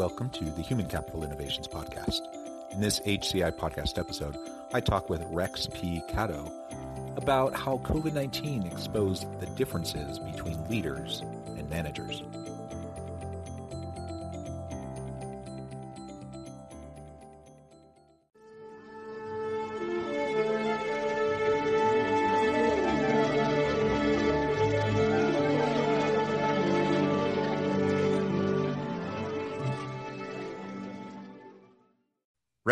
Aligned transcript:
Welcome 0.00 0.30
to 0.30 0.44
the 0.46 0.62
Human 0.62 0.86
Capital 0.86 1.24
Innovations 1.24 1.68
Podcast. 1.68 2.22
In 2.72 2.80
this 2.80 3.00
HCI 3.00 3.52
podcast 3.52 3.98
episode, 3.98 4.34
I 4.72 4.80
talk 4.80 5.10
with 5.10 5.22
Rex 5.28 5.68
P. 5.74 6.02
Gatto 6.10 6.50
about 7.16 7.52
how 7.52 7.76
COVID 7.84 8.14
19 8.14 8.66
exposed 8.66 9.26
the 9.40 9.46
differences 9.58 10.18
between 10.18 10.66
leaders 10.70 11.20
and 11.48 11.68
managers. 11.68 12.22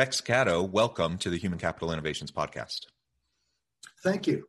Rex 0.08 0.22
Gatto, 0.22 0.62
welcome 0.62 1.18
to 1.18 1.28
the 1.28 1.36
Human 1.36 1.58
Capital 1.58 1.92
Innovations 1.92 2.32
Podcast. 2.32 2.86
Thank 4.02 4.26
you. 4.26 4.48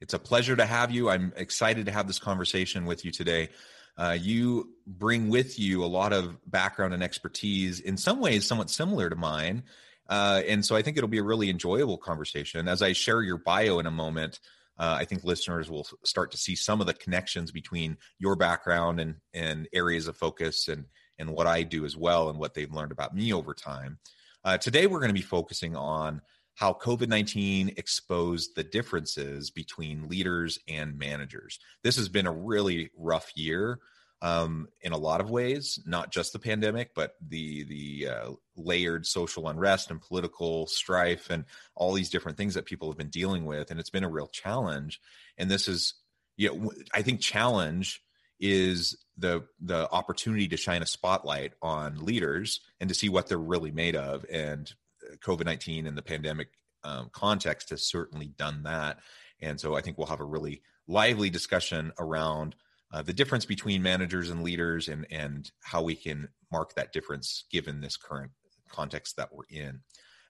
It's 0.00 0.14
a 0.14 0.20
pleasure 0.20 0.54
to 0.54 0.64
have 0.64 0.92
you. 0.92 1.10
I'm 1.10 1.32
excited 1.34 1.86
to 1.86 1.90
have 1.90 2.06
this 2.06 2.20
conversation 2.20 2.84
with 2.84 3.04
you 3.04 3.10
today. 3.10 3.48
Uh, 3.96 4.16
you 4.20 4.74
bring 4.86 5.30
with 5.30 5.58
you 5.58 5.82
a 5.82 5.86
lot 5.86 6.12
of 6.12 6.38
background 6.48 6.94
and 6.94 7.02
expertise, 7.02 7.80
in 7.80 7.96
some 7.96 8.20
ways, 8.20 8.46
somewhat 8.46 8.70
similar 8.70 9.10
to 9.10 9.16
mine. 9.16 9.64
Uh, 10.08 10.42
and 10.46 10.64
so 10.64 10.76
I 10.76 10.82
think 10.82 10.96
it'll 10.96 11.08
be 11.08 11.18
a 11.18 11.24
really 11.24 11.50
enjoyable 11.50 11.98
conversation. 11.98 12.68
As 12.68 12.80
I 12.80 12.92
share 12.92 13.22
your 13.22 13.38
bio 13.38 13.80
in 13.80 13.86
a 13.86 13.90
moment, 13.90 14.38
uh, 14.78 14.94
I 14.96 15.06
think 15.06 15.24
listeners 15.24 15.68
will 15.68 15.88
start 16.04 16.30
to 16.30 16.38
see 16.38 16.54
some 16.54 16.80
of 16.80 16.86
the 16.86 16.94
connections 16.94 17.50
between 17.50 17.96
your 18.20 18.36
background 18.36 19.00
and, 19.00 19.16
and 19.34 19.68
areas 19.72 20.06
of 20.06 20.16
focus 20.16 20.68
and, 20.68 20.84
and 21.18 21.30
what 21.30 21.48
I 21.48 21.64
do 21.64 21.84
as 21.84 21.96
well 21.96 22.30
and 22.30 22.38
what 22.38 22.54
they've 22.54 22.72
learned 22.72 22.92
about 22.92 23.12
me 23.12 23.32
over 23.32 23.54
time. 23.54 23.98
Uh, 24.44 24.56
today, 24.56 24.86
we're 24.86 25.00
going 25.00 25.10
to 25.10 25.14
be 25.14 25.20
focusing 25.20 25.76
on 25.76 26.20
how 26.54 26.72
COVID 26.72 27.08
19 27.08 27.74
exposed 27.76 28.54
the 28.54 28.64
differences 28.64 29.50
between 29.50 30.08
leaders 30.08 30.58
and 30.68 30.98
managers. 30.98 31.58
This 31.82 31.96
has 31.96 32.08
been 32.08 32.26
a 32.26 32.32
really 32.32 32.90
rough 32.96 33.30
year 33.36 33.78
um, 34.22 34.68
in 34.80 34.92
a 34.92 34.98
lot 34.98 35.20
of 35.20 35.30
ways, 35.30 35.78
not 35.86 36.10
just 36.10 36.32
the 36.32 36.38
pandemic, 36.38 36.90
but 36.94 37.14
the, 37.28 37.64
the 37.64 38.08
uh, 38.08 38.30
layered 38.56 39.06
social 39.06 39.48
unrest 39.48 39.90
and 39.90 40.00
political 40.00 40.66
strife 40.66 41.30
and 41.30 41.44
all 41.76 41.92
these 41.92 42.10
different 42.10 42.36
things 42.36 42.54
that 42.54 42.66
people 42.66 42.88
have 42.88 42.98
been 42.98 43.10
dealing 43.10 43.44
with. 43.44 43.70
And 43.70 43.78
it's 43.78 43.90
been 43.90 44.04
a 44.04 44.08
real 44.08 44.26
challenge. 44.26 45.00
And 45.36 45.48
this 45.48 45.68
is, 45.68 45.94
you 46.36 46.48
know, 46.48 46.72
I 46.92 47.02
think 47.02 47.20
challenge 47.20 48.02
is 48.40 48.96
the 49.16 49.44
the 49.60 49.90
opportunity 49.90 50.48
to 50.48 50.56
shine 50.56 50.82
a 50.82 50.86
spotlight 50.86 51.52
on 51.60 52.04
leaders 52.04 52.60
and 52.80 52.88
to 52.88 52.94
see 52.94 53.08
what 53.08 53.28
they're 53.28 53.38
really 53.38 53.70
made 53.70 53.96
of. 53.96 54.24
And 54.30 54.72
uh, 55.02 55.16
covid-19 55.16 55.86
and 55.86 55.98
the 55.98 56.02
pandemic 56.02 56.48
um, 56.84 57.10
context 57.12 57.70
has 57.70 57.82
certainly 57.82 58.28
done 58.28 58.62
that. 58.62 58.98
And 59.40 59.60
so 59.60 59.76
i 59.76 59.80
think 59.80 59.98
we'll 59.98 60.06
have 60.06 60.20
a 60.20 60.24
really 60.24 60.62
lively 60.86 61.30
discussion 61.30 61.92
around 61.98 62.54
uh, 62.92 63.02
the 63.02 63.12
difference 63.12 63.44
between 63.44 63.82
managers 63.82 64.30
and 64.30 64.42
leaders 64.42 64.88
and 64.88 65.06
and 65.10 65.50
how 65.60 65.82
we 65.82 65.94
can 65.94 66.28
mark 66.50 66.74
that 66.74 66.92
difference 66.92 67.44
given 67.50 67.80
this 67.80 67.96
current 67.96 68.32
context 68.70 69.16
that 69.16 69.32
we're 69.32 69.44
in. 69.50 69.80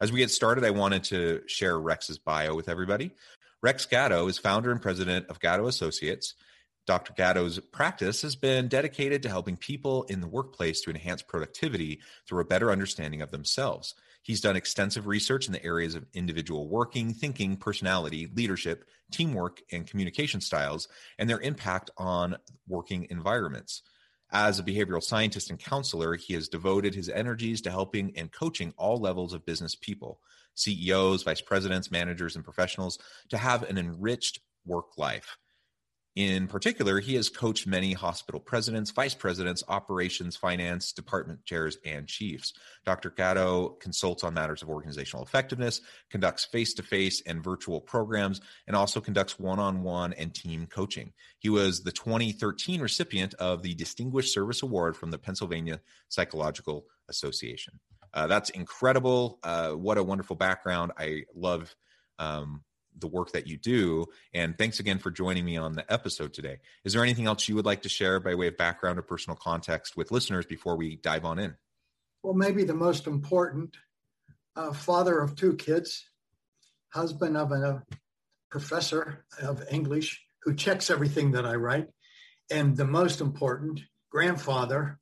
As 0.00 0.12
we 0.12 0.18
get 0.18 0.30
started 0.30 0.64
i 0.64 0.70
wanted 0.70 1.04
to 1.04 1.42
share 1.46 1.78
rex's 1.78 2.18
bio 2.18 2.54
with 2.54 2.68
everybody. 2.68 3.10
Rex 3.60 3.86
gatto 3.86 4.28
is 4.28 4.38
founder 4.38 4.70
and 4.70 4.80
president 4.80 5.26
of 5.28 5.40
gatto 5.40 5.66
associates 5.66 6.34
Dr. 6.88 7.12
Gatto's 7.12 7.58
practice 7.58 8.22
has 8.22 8.34
been 8.34 8.66
dedicated 8.66 9.22
to 9.22 9.28
helping 9.28 9.58
people 9.58 10.04
in 10.04 10.22
the 10.22 10.26
workplace 10.26 10.80
to 10.80 10.90
enhance 10.90 11.20
productivity 11.20 12.00
through 12.26 12.40
a 12.40 12.46
better 12.46 12.70
understanding 12.70 13.20
of 13.20 13.30
themselves. 13.30 13.94
He's 14.22 14.40
done 14.40 14.56
extensive 14.56 15.06
research 15.06 15.46
in 15.46 15.52
the 15.52 15.62
areas 15.62 15.94
of 15.94 16.06
individual 16.14 16.66
working, 16.66 17.12
thinking, 17.12 17.58
personality, 17.58 18.30
leadership, 18.34 18.86
teamwork, 19.12 19.60
and 19.70 19.86
communication 19.86 20.40
styles, 20.40 20.88
and 21.18 21.28
their 21.28 21.42
impact 21.42 21.90
on 21.98 22.38
working 22.66 23.06
environments. 23.10 23.82
As 24.32 24.58
a 24.58 24.62
behavioral 24.62 25.02
scientist 25.02 25.50
and 25.50 25.58
counselor, 25.58 26.14
he 26.14 26.32
has 26.32 26.48
devoted 26.48 26.94
his 26.94 27.10
energies 27.10 27.60
to 27.62 27.70
helping 27.70 28.16
and 28.16 28.32
coaching 28.32 28.72
all 28.78 28.96
levels 28.96 29.34
of 29.34 29.44
business 29.44 29.74
people, 29.74 30.20
CEOs, 30.54 31.22
vice 31.22 31.42
presidents, 31.42 31.90
managers, 31.90 32.34
and 32.34 32.46
professionals 32.46 32.98
to 33.28 33.36
have 33.36 33.62
an 33.64 33.76
enriched 33.76 34.40
work 34.64 34.96
life. 34.96 35.36
In 36.18 36.48
particular, 36.48 36.98
he 36.98 37.14
has 37.14 37.28
coached 37.28 37.68
many 37.68 37.92
hospital 37.92 38.40
presidents, 38.40 38.90
vice 38.90 39.14
presidents, 39.14 39.62
operations, 39.68 40.34
finance, 40.34 40.90
department 40.90 41.44
chairs, 41.44 41.78
and 41.84 42.08
chiefs. 42.08 42.54
Dr. 42.84 43.10
Gatto 43.10 43.76
consults 43.80 44.24
on 44.24 44.34
matters 44.34 44.60
of 44.60 44.68
organizational 44.68 45.24
effectiveness, 45.24 45.80
conducts 46.10 46.44
face 46.44 46.74
to 46.74 46.82
face 46.82 47.22
and 47.24 47.44
virtual 47.44 47.80
programs, 47.80 48.40
and 48.66 48.74
also 48.74 49.00
conducts 49.00 49.38
one 49.38 49.60
on 49.60 49.84
one 49.84 50.12
and 50.14 50.34
team 50.34 50.66
coaching. 50.66 51.12
He 51.38 51.50
was 51.50 51.84
the 51.84 51.92
2013 51.92 52.80
recipient 52.80 53.34
of 53.34 53.62
the 53.62 53.74
Distinguished 53.74 54.34
Service 54.34 54.64
Award 54.64 54.96
from 54.96 55.12
the 55.12 55.18
Pennsylvania 55.18 55.80
Psychological 56.08 56.86
Association. 57.08 57.78
Uh, 58.12 58.26
that's 58.26 58.50
incredible. 58.50 59.38
Uh, 59.44 59.70
what 59.70 59.98
a 59.98 60.02
wonderful 60.02 60.34
background. 60.34 60.90
I 60.98 61.26
love 61.32 61.76
um, 62.18 62.64
the 63.00 63.06
work 63.06 63.32
that 63.32 63.46
you 63.46 63.56
do. 63.56 64.06
And 64.34 64.56
thanks 64.56 64.80
again 64.80 64.98
for 64.98 65.10
joining 65.10 65.44
me 65.44 65.56
on 65.56 65.72
the 65.72 65.90
episode 65.92 66.32
today. 66.32 66.58
Is 66.84 66.92
there 66.92 67.02
anything 67.02 67.26
else 67.26 67.48
you 67.48 67.54
would 67.56 67.66
like 67.66 67.82
to 67.82 67.88
share 67.88 68.20
by 68.20 68.34
way 68.34 68.48
of 68.48 68.56
background 68.56 68.98
or 68.98 69.02
personal 69.02 69.36
context 69.36 69.96
with 69.96 70.10
listeners 70.10 70.46
before 70.46 70.76
we 70.76 70.96
dive 70.96 71.24
on 71.24 71.38
in? 71.38 71.56
Well, 72.22 72.34
maybe 72.34 72.64
the 72.64 72.74
most 72.74 73.06
important 73.06 73.76
uh, 74.56 74.72
father 74.72 75.20
of 75.20 75.36
two 75.36 75.54
kids, 75.54 76.08
husband 76.92 77.36
of 77.36 77.52
a 77.52 77.84
professor 78.50 79.24
of 79.40 79.64
English 79.70 80.24
who 80.42 80.54
checks 80.54 80.90
everything 80.90 81.32
that 81.32 81.46
I 81.46 81.54
write, 81.54 81.88
and 82.50 82.76
the 82.76 82.84
most 82.84 83.20
important, 83.20 83.80
grandfather 84.10 84.98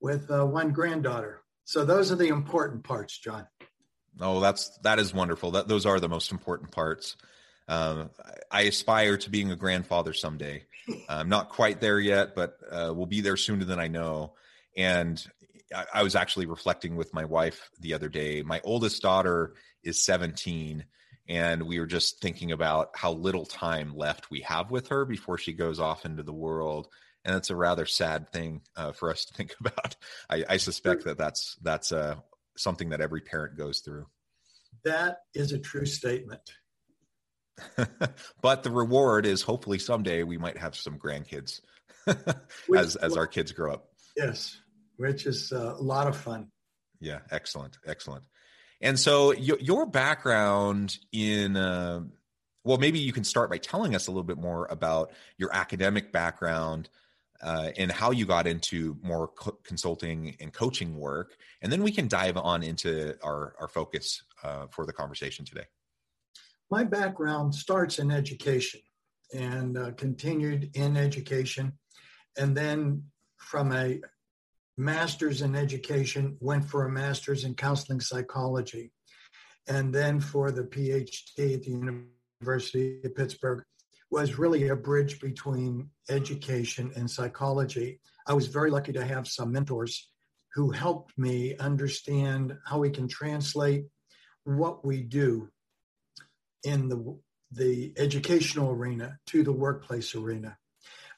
with 0.00 0.30
uh, 0.30 0.44
one 0.44 0.72
granddaughter. 0.72 1.42
So 1.64 1.84
those 1.84 2.12
are 2.12 2.16
the 2.16 2.28
important 2.28 2.84
parts, 2.84 3.18
John. 3.18 3.46
Oh, 4.20 4.40
that's 4.40 4.76
that 4.82 4.98
is 4.98 5.14
wonderful. 5.14 5.52
That 5.52 5.68
those 5.68 5.86
are 5.86 5.98
the 5.98 6.08
most 6.08 6.32
important 6.32 6.70
parts. 6.70 7.16
Um, 7.68 8.10
I 8.50 8.62
aspire 8.62 9.16
to 9.18 9.30
being 9.30 9.50
a 9.50 9.56
grandfather 9.56 10.12
someday. 10.12 10.64
I'm 11.08 11.28
not 11.28 11.48
quite 11.48 11.80
there 11.80 12.00
yet, 12.00 12.34
but 12.34 12.58
uh, 12.70 12.92
we'll 12.94 13.06
be 13.06 13.20
there 13.20 13.36
sooner 13.36 13.64
than 13.64 13.78
I 13.78 13.88
know. 13.88 14.34
And 14.76 15.24
I, 15.74 15.86
I, 15.94 16.02
was 16.02 16.16
actually 16.16 16.46
reflecting 16.46 16.96
with 16.96 17.14
my 17.14 17.24
wife 17.24 17.70
the 17.80 17.94
other 17.94 18.08
day. 18.08 18.42
My 18.42 18.60
oldest 18.64 19.02
daughter 19.02 19.54
is 19.82 20.04
17, 20.04 20.84
and 21.28 21.62
we 21.62 21.78
were 21.78 21.86
just 21.86 22.20
thinking 22.20 22.52
about 22.52 22.90
how 22.96 23.12
little 23.12 23.46
time 23.46 23.96
left 23.96 24.30
we 24.30 24.40
have 24.40 24.70
with 24.70 24.88
her 24.88 25.04
before 25.04 25.38
she 25.38 25.52
goes 25.52 25.78
off 25.78 26.04
into 26.04 26.22
the 26.22 26.32
world. 26.32 26.88
And 27.24 27.36
it's 27.36 27.50
a 27.50 27.56
rather 27.56 27.86
sad 27.86 28.30
thing 28.30 28.62
uh, 28.76 28.92
for 28.92 29.10
us 29.10 29.24
to 29.26 29.34
think 29.36 29.54
about. 29.60 29.96
I, 30.28 30.44
I 30.48 30.56
suspect 30.56 31.04
that 31.04 31.18
that's 31.18 31.56
that's 31.62 31.92
uh, 31.92 32.16
something 32.56 32.88
that 32.90 33.00
every 33.00 33.20
parent 33.20 33.56
goes 33.56 33.80
through. 33.80 34.06
That 34.84 35.18
is 35.34 35.52
a 35.52 35.58
true 35.58 35.86
statement. 35.86 36.52
but 38.40 38.62
the 38.62 38.70
reward 38.70 39.26
is 39.26 39.42
hopefully 39.42 39.78
someday 39.78 40.22
we 40.22 40.38
might 40.38 40.58
have 40.58 40.74
some 40.74 40.98
grandkids 40.98 41.60
as 42.74 42.96
as 42.96 43.16
our 43.16 43.26
kids 43.26 43.52
grow 43.52 43.74
up. 43.74 43.88
Yes, 44.16 44.58
which 44.96 45.26
is 45.26 45.52
a 45.52 45.74
lot 45.74 46.06
of 46.06 46.16
fun. 46.16 46.48
Yeah, 47.00 47.20
excellent, 47.30 47.78
excellent. 47.86 48.24
And 48.80 48.98
so 48.98 49.28
y- 49.28 49.58
your 49.60 49.86
background 49.86 50.96
in 51.12 51.56
uh, 51.56 52.02
well, 52.64 52.78
maybe 52.78 53.00
you 53.00 53.12
can 53.12 53.24
start 53.24 53.50
by 53.50 53.58
telling 53.58 53.94
us 53.94 54.06
a 54.06 54.10
little 54.10 54.22
bit 54.22 54.38
more 54.38 54.66
about 54.70 55.12
your 55.36 55.50
academic 55.52 56.12
background 56.12 56.88
uh, 57.42 57.70
and 57.76 57.90
how 57.90 58.12
you 58.12 58.24
got 58.24 58.46
into 58.46 58.96
more 59.02 59.28
co- 59.28 59.58
consulting 59.64 60.36
and 60.40 60.52
coaching 60.52 60.96
work, 60.96 61.36
and 61.60 61.72
then 61.72 61.82
we 61.82 61.92
can 61.92 62.08
dive 62.08 62.36
on 62.36 62.62
into 62.62 63.16
our 63.22 63.54
our 63.60 63.68
focus 63.68 64.22
uh, 64.42 64.66
for 64.70 64.86
the 64.86 64.92
conversation 64.92 65.44
today 65.44 65.66
my 66.70 66.84
background 66.84 67.54
starts 67.54 67.98
in 67.98 68.10
education 68.10 68.80
and 69.34 69.76
uh, 69.78 69.90
continued 69.92 70.70
in 70.74 70.96
education. 70.96 71.72
And 72.38 72.56
then 72.56 73.04
from 73.36 73.72
a 73.72 74.00
master's 74.76 75.42
in 75.42 75.54
education, 75.54 76.36
went 76.40 76.64
for 76.64 76.86
a 76.86 76.90
master's 76.90 77.44
in 77.44 77.54
counseling 77.54 78.00
psychology, 78.00 78.90
and 79.68 79.94
then 79.94 80.20
for 80.20 80.50
the 80.50 80.64
PhD 80.64 81.54
at 81.54 81.62
the 81.62 81.70
University 81.70 83.00
of 83.04 83.14
Pittsburgh 83.14 83.64
was 84.10 84.38
really 84.38 84.68
a 84.68 84.76
bridge 84.76 85.20
between 85.20 85.88
education 86.10 86.92
and 86.96 87.10
psychology. 87.10 88.00
I 88.26 88.34
was 88.34 88.46
very 88.46 88.70
lucky 88.70 88.92
to 88.92 89.04
have 89.04 89.26
some 89.26 89.52
mentors 89.52 90.10
who 90.54 90.70
helped 90.70 91.16
me 91.16 91.56
understand 91.56 92.54
how 92.66 92.78
we 92.78 92.90
can 92.90 93.08
translate 93.08 93.86
what 94.44 94.84
we 94.84 95.02
do 95.02 95.48
in 96.64 96.88
the 96.88 97.18
the 97.54 97.92
educational 97.98 98.70
arena 98.70 99.18
to 99.26 99.42
the 99.42 99.52
workplace 99.52 100.14
arena. 100.14 100.56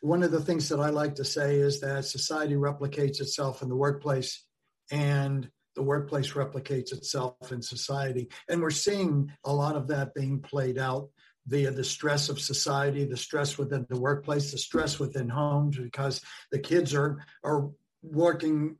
One 0.00 0.22
of 0.24 0.32
the 0.32 0.40
things 0.40 0.68
that 0.68 0.80
I 0.80 0.90
like 0.90 1.14
to 1.16 1.24
say 1.24 1.56
is 1.56 1.80
that 1.80 2.04
society 2.04 2.54
replicates 2.54 3.20
itself 3.20 3.62
in 3.62 3.68
the 3.68 3.76
workplace 3.76 4.44
and 4.90 5.48
the 5.76 5.82
workplace 5.82 6.32
replicates 6.32 6.92
itself 6.92 7.52
in 7.52 7.62
society. 7.62 8.28
And 8.48 8.60
we're 8.60 8.70
seeing 8.70 9.32
a 9.44 9.52
lot 9.52 9.76
of 9.76 9.88
that 9.88 10.14
being 10.14 10.40
played 10.40 10.78
out 10.78 11.08
via 11.46 11.70
the 11.70 11.84
stress 11.84 12.28
of 12.28 12.40
society, 12.40 13.04
the 13.04 13.16
stress 13.16 13.58
within 13.58 13.86
the 13.88 14.00
workplace, 14.00 14.50
the 14.50 14.58
stress 14.58 14.98
within 14.98 15.28
homes, 15.28 15.78
because 15.78 16.20
the 16.50 16.58
kids 16.58 16.94
are, 16.94 17.24
are 17.42 17.70
working 18.02 18.76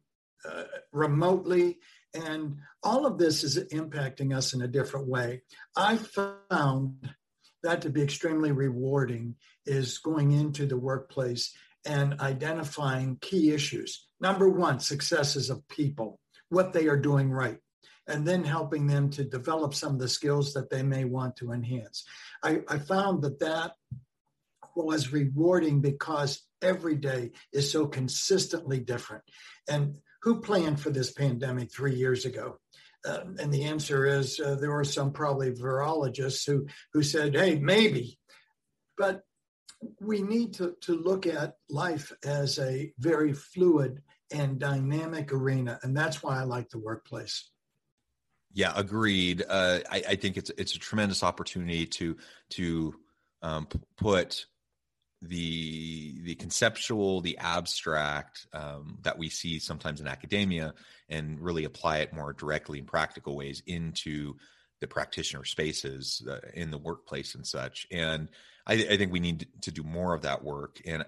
uh, 0.49 0.65
remotely. 0.93 1.79
And 2.15 2.59
all 2.83 3.07
of 3.07 3.19
this 3.19 3.43
is 3.43 3.59
impacting 3.59 4.37
us 4.37 4.55
in 4.55 4.63
a 4.63 4.69
different 4.69 5.09
way. 5.09 5.43
I 5.77 5.97
found 5.97 7.09
that 7.63 7.83
to 7.83 7.91
be 7.91 8.03
extremely 8.03 8.53
rewarding 8.53 9.37
is 9.67 9.99
going 9.99 10.33
into 10.33 10.67
the 10.67 10.77
workplace 10.77 11.53
and 11.85 12.21
identifying 12.21 13.19
key 13.21 13.53
issues. 13.53 14.07
Number 14.21 14.49
one, 14.49 14.81
successes 14.81 15.51
of 15.51 15.67
people, 15.69 16.21
what 16.49 16.73
they 16.73 16.87
are 16.87 16.97
doing 16.97 17.31
right, 17.31 17.59
and 18.07 18.27
then 18.27 18.45
helping 18.45 18.87
them 18.87 19.11
to 19.11 19.25
develop 19.25 19.75
some 19.75 19.95
of 19.95 19.99
the 19.99 20.09
skills 20.09 20.53
that 20.55 20.71
they 20.71 20.83
may 20.83 21.05
want 21.05 21.37
to 21.37 21.53
enhance. 21.53 22.05
I, 22.43 22.61
I 22.69 22.79
found 22.79 23.23
that 23.23 23.41
that 23.41 23.73
was 24.77 25.13
rewarding 25.13 25.81
because 25.81 26.43
every 26.63 26.97
day 26.97 27.33
is 27.53 27.71
so 27.71 27.87
consistently 27.87 28.81
different. 28.81 29.25
And 29.69 29.97
who 30.25 30.41
planned 30.41 30.81
for 30.81 30.89
this 30.89 31.13
pandemic 31.13 31.71
three 31.71 31.95
years 31.95 32.25
ago? 32.25 32.59
Uh, 33.07 33.21
and 33.39 33.53
the 33.53 33.65
answer 33.65 34.07
is 34.07 34.41
uh, 34.41 34.55
there 34.55 34.73
were 34.73 34.83
some 34.83 35.13
probably 35.13 35.53
virologists 35.53 36.47
who 36.47 36.67
who 36.95 37.03
said, 37.03 37.37
"Hey, 37.37 37.59
maybe," 37.59 38.19
but 38.97 39.23
we 40.01 40.23
need 40.23 40.55
to 40.55 40.75
to 40.81 40.95
look 40.95 41.27
at 41.27 41.57
life 41.69 42.11
as 42.25 42.59
a 42.59 42.93
very 42.99 43.35
fluid 43.35 44.03
and 44.33 44.59
dynamic 44.59 45.33
arena, 45.33 45.79
and 45.83 45.95
that's 45.95 46.23
why 46.23 46.41
I 46.41 46.45
like 46.45 46.71
the 46.71 46.79
workplace. 46.79 47.51
Yeah, 48.55 48.73
agreed. 48.75 49.45
Uh, 49.47 49.81
I, 49.91 50.03
I, 50.11 50.17
think 50.17 50.39
it's 50.39 50.51
it's 50.57 50.75
a 50.75 50.79
tremendous 50.79 51.23
opportunity 51.23 51.85
to 51.87 52.17
to 52.51 52.95
um, 53.43 53.69
put 53.97 54.47
the 55.29 56.21
the 56.23 56.35
conceptual, 56.35 57.21
the 57.21 57.39
abstract 57.39 58.47
um, 58.53 58.99
that 59.03 59.19
we 59.19 59.29
see 59.29 59.59
sometimes 59.59 60.01
in 60.01 60.07
academia, 60.07 60.75
and 61.09 61.41
really 61.41 61.65
apply 61.65 61.99
it 61.99 62.13
more 62.13 62.33
directly 62.33 62.79
in 62.79 62.87
practical 62.87 63.37
ways 63.37 63.63
into 63.67 64.35
the 64.81 64.87
practitioner 64.87 65.45
spaces 65.45 66.27
uh, 66.29 66.39
in 66.53 66.71
the 66.71 66.79
workplace 66.79 67.35
and 67.35 67.47
such. 67.47 67.87
And 67.91 68.29
I, 68.67 68.75
I, 68.75 68.97
think 68.97 69.13
we 69.13 69.21
need 69.21 69.47
to 69.63 69.71
do 69.71 69.83
more 69.83 70.15
of 70.15 70.23
that 70.23 70.43
work. 70.43 70.81
And 70.85 71.03
uh, 71.03 71.07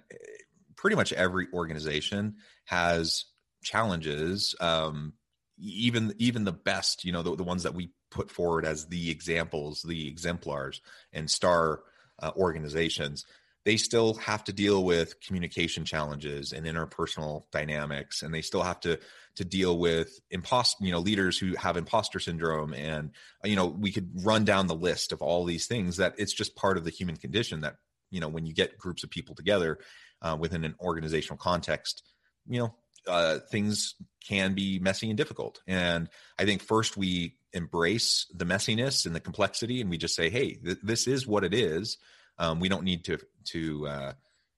pretty 0.76 0.96
much 0.96 1.12
every 1.12 1.48
organization 1.52 2.36
has 2.64 3.24
challenges. 3.62 4.54
Um, 4.60 5.14
even 5.58 6.14
even 6.18 6.44
the 6.44 6.52
best, 6.52 7.04
you 7.04 7.12
know, 7.12 7.22
the, 7.22 7.36
the 7.36 7.44
ones 7.44 7.62
that 7.62 7.74
we 7.74 7.90
put 8.10 8.30
forward 8.30 8.64
as 8.64 8.86
the 8.86 9.10
examples, 9.10 9.82
the 9.82 10.08
exemplars, 10.08 10.80
and 11.12 11.30
star 11.30 11.80
uh, 12.22 12.30
organizations 12.36 13.24
they 13.66 13.76
still 13.76 14.14
have 14.14 14.44
to 14.44 14.52
deal 14.52 14.84
with 14.84 15.20
communication 15.20 15.84
challenges 15.84 16.52
and 16.52 16.64
interpersonal 16.64 17.42
dynamics 17.50 18.22
and 18.22 18.32
they 18.32 18.40
still 18.40 18.62
have 18.62 18.80
to 18.80 18.98
to 19.34 19.44
deal 19.44 19.76
with 19.78 20.18
impost 20.30 20.76
you 20.80 20.92
know 20.92 21.00
leaders 21.00 21.36
who 21.36 21.54
have 21.56 21.76
imposter 21.76 22.18
syndrome 22.18 22.72
and 22.72 23.10
you 23.44 23.56
know 23.56 23.66
we 23.66 23.92
could 23.92 24.08
run 24.24 24.44
down 24.44 24.68
the 24.68 24.74
list 24.74 25.12
of 25.12 25.20
all 25.20 25.44
these 25.44 25.66
things 25.66 25.98
that 25.98 26.14
it's 26.16 26.32
just 26.32 26.56
part 26.56 26.78
of 26.78 26.84
the 26.84 26.90
human 26.90 27.16
condition 27.16 27.60
that 27.60 27.74
you 28.10 28.20
know 28.20 28.28
when 28.28 28.46
you 28.46 28.54
get 28.54 28.78
groups 28.78 29.04
of 29.04 29.10
people 29.10 29.34
together 29.34 29.78
uh, 30.22 30.36
within 30.38 30.64
an 30.64 30.74
organizational 30.80 31.36
context 31.36 32.02
you 32.46 32.60
know 32.60 32.74
uh, 33.08 33.38
things 33.52 33.94
can 34.26 34.54
be 34.54 34.80
messy 34.80 35.08
and 35.08 35.18
difficult. 35.18 35.60
And 35.66 36.08
i 36.38 36.44
think 36.44 36.62
first 36.62 36.96
we 36.96 37.36
embrace 37.52 38.26
the 38.34 38.44
messiness 38.44 39.06
and 39.06 39.14
the 39.14 39.20
complexity 39.20 39.80
and 39.80 39.90
we 39.90 39.98
just 39.98 40.14
say 40.14 40.30
hey 40.30 40.54
th- 40.54 40.78
this 40.82 41.06
is 41.08 41.26
what 41.26 41.42
it 41.42 41.52
is 41.52 41.98
um, 42.38 42.60
we 42.60 42.68
don't 42.68 42.84
need 42.84 43.04
to 43.04 43.18
to 43.46 43.86
uh, 43.86 44.12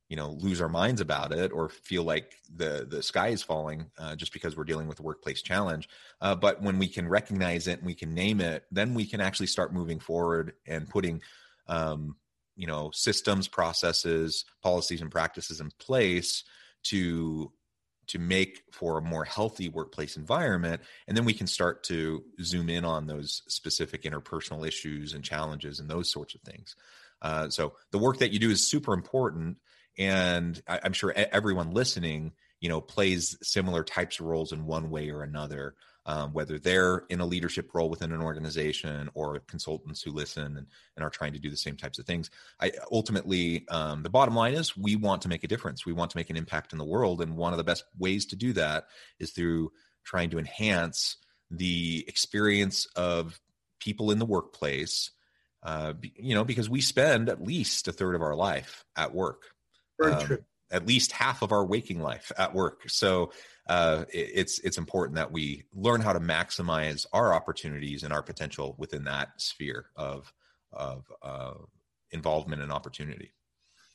you 0.09 0.17
know 0.17 0.31
lose 0.31 0.61
our 0.61 0.69
minds 0.69 1.01
about 1.01 1.33
it 1.33 1.53
or 1.53 1.69
feel 1.69 2.03
like 2.03 2.35
the 2.55 2.87
the 2.89 3.03
sky 3.03 3.29
is 3.29 3.43
falling 3.43 3.91
uh, 3.99 4.17
just 4.17 4.33
because 4.33 4.57
we're 4.57 4.65
dealing 4.65 4.89
with 4.89 5.01
a 5.01 5.03
workplace 5.03 5.43
challenge. 5.43 5.89
Uh, 6.21 6.35
but 6.35 6.63
when 6.63 6.79
we 6.79 6.89
can 6.89 7.09
recognize 7.09 7.67
it 7.67 7.79
and 7.79 7.87
we 7.87 7.95
can 7.95 8.15
name 8.15 8.41
it, 8.41 8.65
then 8.71 8.95
we 8.95 9.07
can 9.07 9.21
actually 9.21 9.47
start 9.47 9.73
moving 9.73 10.01
forward 10.01 10.55
and 10.67 10.89
putting 10.89 11.21
um, 11.67 12.17
you 12.57 12.67
know 12.67 12.91
systems, 12.93 13.49
processes, 13.49 14.45
policies, 14.63 15.01
and 15.01 15.11
practices 15.11 15.61
in 15.61 15.71
place 15.79 16.45
to 16.85 17.53
to 18.09 18.19
make 18.19 18.63
for 18.73 18.99
a 18.99 19.03
more 19.03 19.25
healthy 19.25 19.69
workplace 19.69 20.17
environment 20.17 20.81
and 21.07 21.17
then 21.17 21.27
we 21.27 21.35
can 21.35 21.47
start 21.47 21.85
to 21.85 22.25
zoom 22.43 22.71
in 22.71 22.85
on 22.85 23.07
those 23.07 23.43
specific 23.49 24.03
interpersonal 24.03 24.67
issues 24.67 25.13
and 25.13 25.23
challenges 25.23 25.79
and 25.79 25.91
those 25.91 26.11
sorts 26.11 26.35
of 26.35 26.41
things 26.41 26.75
uh, 27.23 27.49
so 27.49 27.75
the 27.91 27.99
work 27.99 28.19
that 28.19 28.33
you 28.33 28.39
do 28.39 28.51
is 28.51 28.67
super 28.67 28.93
important, 28.93 29.57
and 29.99 30.61
I, 30.69 30.81
am 30.85 30.93
sure 30.93 31.13
everyone 31.17 31.73
listening, 31.73 32.33
you 32.61 32.69
know, 32.69 32.81
plays 32.81 33.37
similar 33.43 33.85
types 33.85 34.21
of 34.21 34.27
roles 34.27 34.53
in 34.53 34.67
one 34.67 34.91
way 34.91 35.11
or 35.11 35.23
another. 35.23 35.75
Um, 36.07 36.33
whether 36.33 36.59
they're 36.59 37.05
in 37.11 37.21
a 37.21 37.27
leadership 37.27 37.75
role 37.75 37.91
within 37.91 38.13
an 38.13 38.23
organization 38.23 39.11
or 39.13 39.41
consultants 39.41 40.01
who 40.01 40.11
listen 40.11 40.57
and, 40.57 40.67
and 40.97 41.05
are 41.05 41.11
trying 41.11 41.35
to 41.35 41.39
do 41.39 41.51
the 41.51 41.57
same 41.57 41.77
types 41.77 41.99
of 41.99 42.07
things. 42.07 42.31
I 42.59 42.73
ultimately, 42.91 43.69
um, 43.69 44.03
the 44.03 44.09
bottom 44.09 44.35
line 44.35 44.55
is 44.55 44.75
we 44.75 44.97
want 44.97 45.21
to 45.23 45.29
make 45.29 45.45
a 45.45 45.49
difference. 45.49 45.85
We 45.85 45.93
want 45.93 46.11
to 46.13 46.17
make 46.17 46.31
an 46.31 46.37
impact 46.39 46.73
in 46.73 46.79
the 46.79 46.85
world. 46.87 47.21
And 47.21 47.37
one 47.37 47.53
of 47.53 47.59
the 47.59 47.65
best 47.65 47.85
ways 47.99 48.25
to 48.27 48.37
do 48.37 48.55
that 48.55 48.87
is 49.19 49.33
through 49.33 49.71
trying 50.03 50.31
to 50.31 50.39
enhance 50.39 51.19
the 51.51 52.07
experience 52.09 52.87
of 52.97 53.39
people 53.79 54.11
in 54.11 54.19
the 54.19 54.25
workplace 54.25 55.11
uh, 55.63 55.95
you 56.17 56.35
know, 56.35 56.45
because 56.45 56.69
we 56.71 56.81
spend 56.81 57.29
at 57.29 57.43
least 57.43 57.89
a 57.89 57.93
third 57.93 58.15
of 58.15 58.23
our 58.23 58.35
life 58.35 58.85
at 58.97 59.15
work. 59.15 59.43
Um. 60.03 60.39
At 60.71 60.87
least 60.87 61.13
half 61.13 61.41
of 61.41 61.51
our 61.51 61.65
waking 61.65 62.03
life 62.03 62.31
at 62.37 62.55
work. 62.55 62.83
So 62.91 63.33
uh, 63.71 64.05
it, 64.13 64.31
it's 64.35 64.59
it's 64.59 64.77
important 64.77 65.17
that 65.17 65.33
we 65.33 65.65
learn 65.73 66.03
how 66.03 66.13
to 66.13 66.21
maximize 66.21 67.07
our 67.11 67.33
opportunities 67.33 68.03
and 68.03 68.13
our 68.13 68.23
potential 68.23 68.75
within 68.79 69.05
that 69.05 69.29
sphere 69.39 69.87
of 69.97 70.31
of 70.71 71.11
uh, 71.23 71.55
involvement 72.11 72.61
and 72.61 72.71
opportunity. 72.71 73.33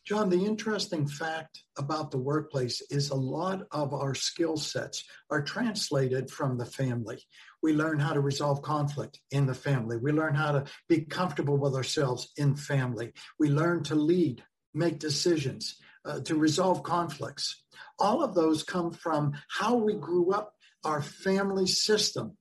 John, 0.05 0.29
the 0.29 0.45
interesting 0.45 1.07
fact 1.07 1.63
about 1.77 2.11
the 2.11 2.17
workplace 2.17 2.81
is 2.89 3.09
a 3.09 3.15
lot 3.15 3.61
of 3.71 3.93
our 3.93 4.13
skill 4.13 4.57
sets 4.57 5.01
are 5.29 5.41
translated 5.41 6.29
from 6.29 6.57
the 6.57 6.65
family. 6.65 7.23
We 7.61 7.71
learn 7.71 7.99
how 7.99 8.11
to 8.11 8.19
resolve 8.19 8.61
conflict 8.61 9.21
in 9.31 9.45
the 9.45 9.53
family. 9.53 9.95
We 9.95 10.11
learn 10.11 10.35
how 10.35 10.51
to 10.51 10.65
be 10.89 11.05
comfortable 11.05 11.57
with 11.57 11.73
ourselves 11.73 12.33
in 12.35 12.57
family. 12.57 13.13
We 13.39 13.47
learn 13.47 13.83
to 13.83 13.95
lead, 13.95 14.43
make 14.73 14.99
decisions, 14.99 15.77
uh, 16.03 16.19
to 16.21 16.35
resolve 16.35 16.83
conflicts. 16.83 17.63
All 17.97 18.21
of 18.21 18.35
those 18.35 18.61
come 18.63 18.91
from 18.91 19.31
how 19.47 19.75
we 19.75 19.93
grew 19.93 20.33
up, 20.33 20.53
our 20.83 21.01
family 21.01 21.65
system 21.65 22.35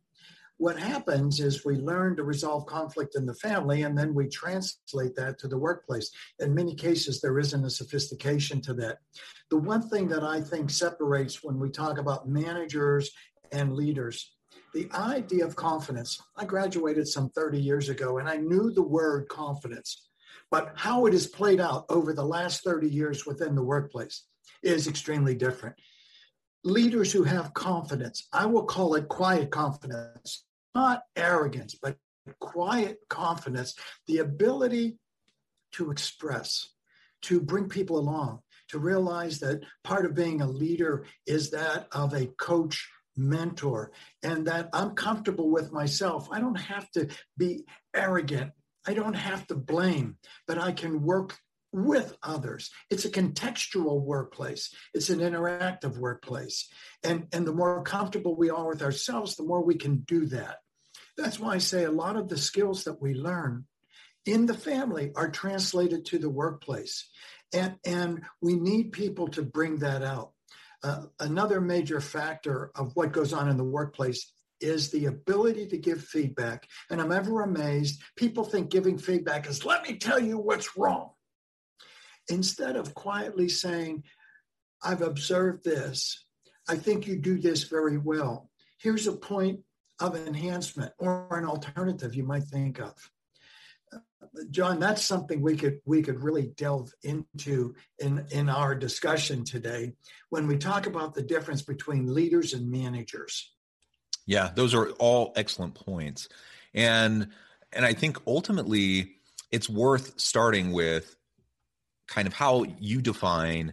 what 0.62 0.78
happens 0.78 1.40
is 1.40 1.64
we 1.64 1.74
learn 1.74 2.14
to 2.14 2.22
resolve 2.22 2.64
conflict 2.66 3.16
in 3.16 3.26
the 3.26 3.34
family 3.34 3.82
and 3.82 3.98
then 3.98 4.14
we 4.14 4.28
translate 4.28 5.16
that 5.16 5.36
to 5.36 5.48
the 5.48 5.58
workplace. 5.58 6.12
In 6.38 6.54
many 6.54 6.72
cases, 6.72 7.20
there 7.20 7.40
isn't 7.40 7.64
a 7.64 7.68
sophistication 7.68 8.60
to 8.60 8.74
that. 8.74 8.98
The 9.50 9.56
one 9.56 9.82
thing 9.88 10.06
that 10.06 10.22
I 10.22 10.40
think 10.40 10.70
separates 10.70 11.42
when 11.42 11.58
we 11.58 11.68
talk 11.68 11.98
about 11.98 12.28
managers 12.28 13.10
and 13.50 13.74
leaders, 13.74 14.36
the 14.72 14.88
idea 14.94 15.44
of 15.44 15.56
confidence. 15.56 16.22
I 16.36 16.44
graduated 16.44 17.08
some 17.08 17.30
30 17.30 17.58
years 17.60 17.88
ago 17.88 18.18
and 18.18 18.28
I 18.28 18.36
knew 18.36 18.70
the 18.70 18.82
word 18.82 19.28
confidence, 19.28 20.10
but 20.48 20.74
how 20.76 21.06
it 21.06 21.12
is 21.12 21.26
played 21.26 21.60
out 21.60 21.86
over 21.88 22.12
the 22.12 22.24
last 22.24 22.62
30 22.62 22.88
years 22.88 23.26
within 23.26 23.56
the 23.56 23.64
workplace 23.64 24.26
is 24.62 24.86
extremely 24.86 25.34
different 25.34 25.74
leaders 26.64 27.12
who 27.12 27.24
have 27.24 27.54
confidence, 27.54 28.28
I 28.32 28.46
will 28.46 28.64
call 28.64 28.94
it 28.94 29.08
quiet 29.08 29.50
confidence, 29.50 30.44
not 30.74 31.02
arrogance, 31.16 31.74
but 31.80 31.96
quiet 32.40 32.98
confidence, 33.08 33.74
the 34.06 34.18
ability 34.18 34.98
to 35.72 35.90
express, 35.90 36.68
to 37.22 37.40
bring 37.40 37.68
people 37.68 37.98
along, 37.98 38.40
to 38.68 38.78
realize 38.78 39.40
that 39.40 39.62
part 39.84 40.04
of 40.04 40.14
being 40.14 40.40
a 40.40 40.46
leader 40.46 41.04
is 41.26 41.50
that 41.50 41.86
of 41.92 42.14
a 42.14 42.26
coach 42.26 42.88
mentor 43.16 43.92
and 44.22 44.46
that 44.46 44.68
I'm 44.72 44.94
comfortable 44.94 45.50
with 45.50 45.72
myself. 45.72 46.28
I 46.30 46.40
don't 46.40 46.60
have 46.60 46.90
to 46.92 47.08
be 47.36 47.64
arrogant. 47.94 48.52
I 48.86 48.94
don't 48.94 49.14
have 49.14 49.46
to 49.48 49.54
blame, 49.54 50.16
but 50.46 50.58
I 50.58 50.72
can 50.72 51.02
work 51.02 51.36
with 51.72 52.16
others. 52.22 52.70
It's 52.90 53.04
a 53.04 53.10
contextual 53.10 54.02
workplace. 54.02 54.74
It's 54.92 55.10
an 55.10 55.20
interactive 55.20 55.96
workplace. 55.96 56.68
And, 57.02 57.28
and 57.32 57.46
the 57.46 57.52
more 57.52 57.82
comfortable 57.82 58.36
we 58.36 58.50
are 58.50 58.68
with 58.68 58.82
ourselves, 58.82 59.36
the 59.36 59.44
more 59.44 59.64
we 59.64 59.76
can 59.76 60.00
do 60.00 60.26
that. 60.26 60.58
That's 61.16 61.40
why 61.40 61.54
I 61.54 61.58
say 61.58 61.84
a 61.84 61.90
lot 61.90 62.16
of 62.16 62.28
the 62.28 62.38
skills 62.38 62.84
that 62.84 63.00
we 63.00 63.14
learn 63.14 63.64
in 64.26 64.46
the 64.46 64.54
family 64.54 65.12
are 65.16 65.30
translated 65.30 66.06
to 66.06 66.18
the 66.18 66.30
workplace. 66.30 67.08
And, 67.52 67.76
and 67.84 68.22
we 68.40 68.54
need 68.54 68.92
people 68.92 69.28
to 69.28 69.42
bring 69.42 69.78
that 69.78 70.02
out. 70.02 70.32
Uh, 70.84 71.04
another 71.20 71.60
major 71.60 72.00
factor 72.00 72.70
of 72.74 72.92
what 72.94 73.12
goes 73.12 73.32
on 73.32 73.48
in 73.48 73.56
the 73.56 73.64
workplace 73.64 74.32
is 74.60 74.90
the 74.90 75.06
ability 75.06 75.66
to 75.68 75.78
give 75.78 76.02
feedback. 76.02 76.68
And 76.90 77.00
I'm 77.00 77.12
ever 77.12 77.42
amazed. 77.42 78.00
People 78.16 78.44
think 78.44 78.70
giving 78.70 78.98
feedback 78.98 79.48
is, 79.48 79.64
let 79.64 79.82
me 79.82 79.96
tell 79.96 80.20
you 80.20 80.38
what's 80.38 80.76
wrong. 80.76 81.11
Instead 82.28 82.76
of 82.76 82.94
quietly 82.94 83.48
saying, 83.48 84.04
I've 84.82 85.02
observed 85.02 85.64
this. 85.64 86.24
I 86.68 86.76
think 86.76 87.06
you 87.06 87.16
do 87.16 87.38
this 87.38 87.64
very 87.64 87.98
well. 87.98 88.50
Here's 88.78 89.06
a 89.06 89.12
point 89.12 89.60
of 90.00 90.16
enhancement 90.16 90.92
or 90.98 91.28
an 91.30 91.44
alternative 91.44 92.14
you 92.14 92.24
might 92.24 92.44
think 92.44 92.80
of. 92.80 92.94
John, 94.50 94.80
that's 94.80 95.04
something 95.04 95.42
we 95.42 95.56
could 95.56 95.80
we 95.84 96.02
could 96.02 96.22
really 96.22 96.52
delve 96.56 96.90
into 97.02 97.74
in 97.98 98.24
in 98.30 98.48
our 98.48 98.74
discussion 98.74 99.44
today 99.44 99.92
when 100.30 100.46
we 100.46 100.56
talk 100.56 100.86
about 100.86 101.14
the 101.14 101.22
difference 101.22 101.62
between 101.62 102.12
leaders 102.12 102.54
and 102.54 102.70
managers. 102.70 103.52
Yeah, 104.26 104.50
those 104.54 104.74
are 104.74 104.90
all 104.92 105.32
excellent 105.36 105.74
points. 105.74 106.28
And 106.72 107.28
and 107.72 107.84
I 107.84 107.92
think 107.92 108.18
ultimately 108.26 109.16
it's 109.50 109.68
worth 109.68 110.18
starting 110.18 110.72
with 110.72 111.14
kind 112.12 112.28
of 112.28 112.34
how 112.34 112.64
you 112.78 113.00
define 113.00 113.72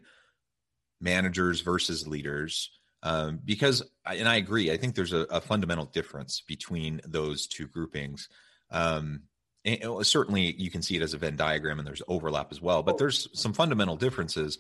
managers 1.02 1.60
versus 1.60 2.08
leaders 2.08 2.72
um, 3.04 3.40
because 3.44 3.84
and 4.06 4.28
i 4.28 4.38
agree 4.38 4.72
i 4.72 4.78
think 4.78 4.96
there's 4.96 5.14
a, 5.14 5.26
a 5.30 5.42
fundamental 5.42 5.86
difference 5.86 6.42
between 6.48 7.02
those 7.06 7.48
two 7.48 7.68
groupings. 7.68 8.30
Um, 8.72 9.24
certainly 10.04 10.54
you 10.58 10.72
can 10.72 10.82
see 10.82 10.96
it 10.96 11.02
as 11.02 11.14
a 11.14 11.18
venn 11.18 11.36
diagram 11.36 11.80
and 11.80 11.88
there's 11.88 12.02
overlap 12.08 12.48
as 12.52 12.62
well 12.62 12.82
but 12.82 12.98
there's 12.98 13.28
some 13.40 13.54
fundamental 13.54 13.98
differences. 13.98 14.58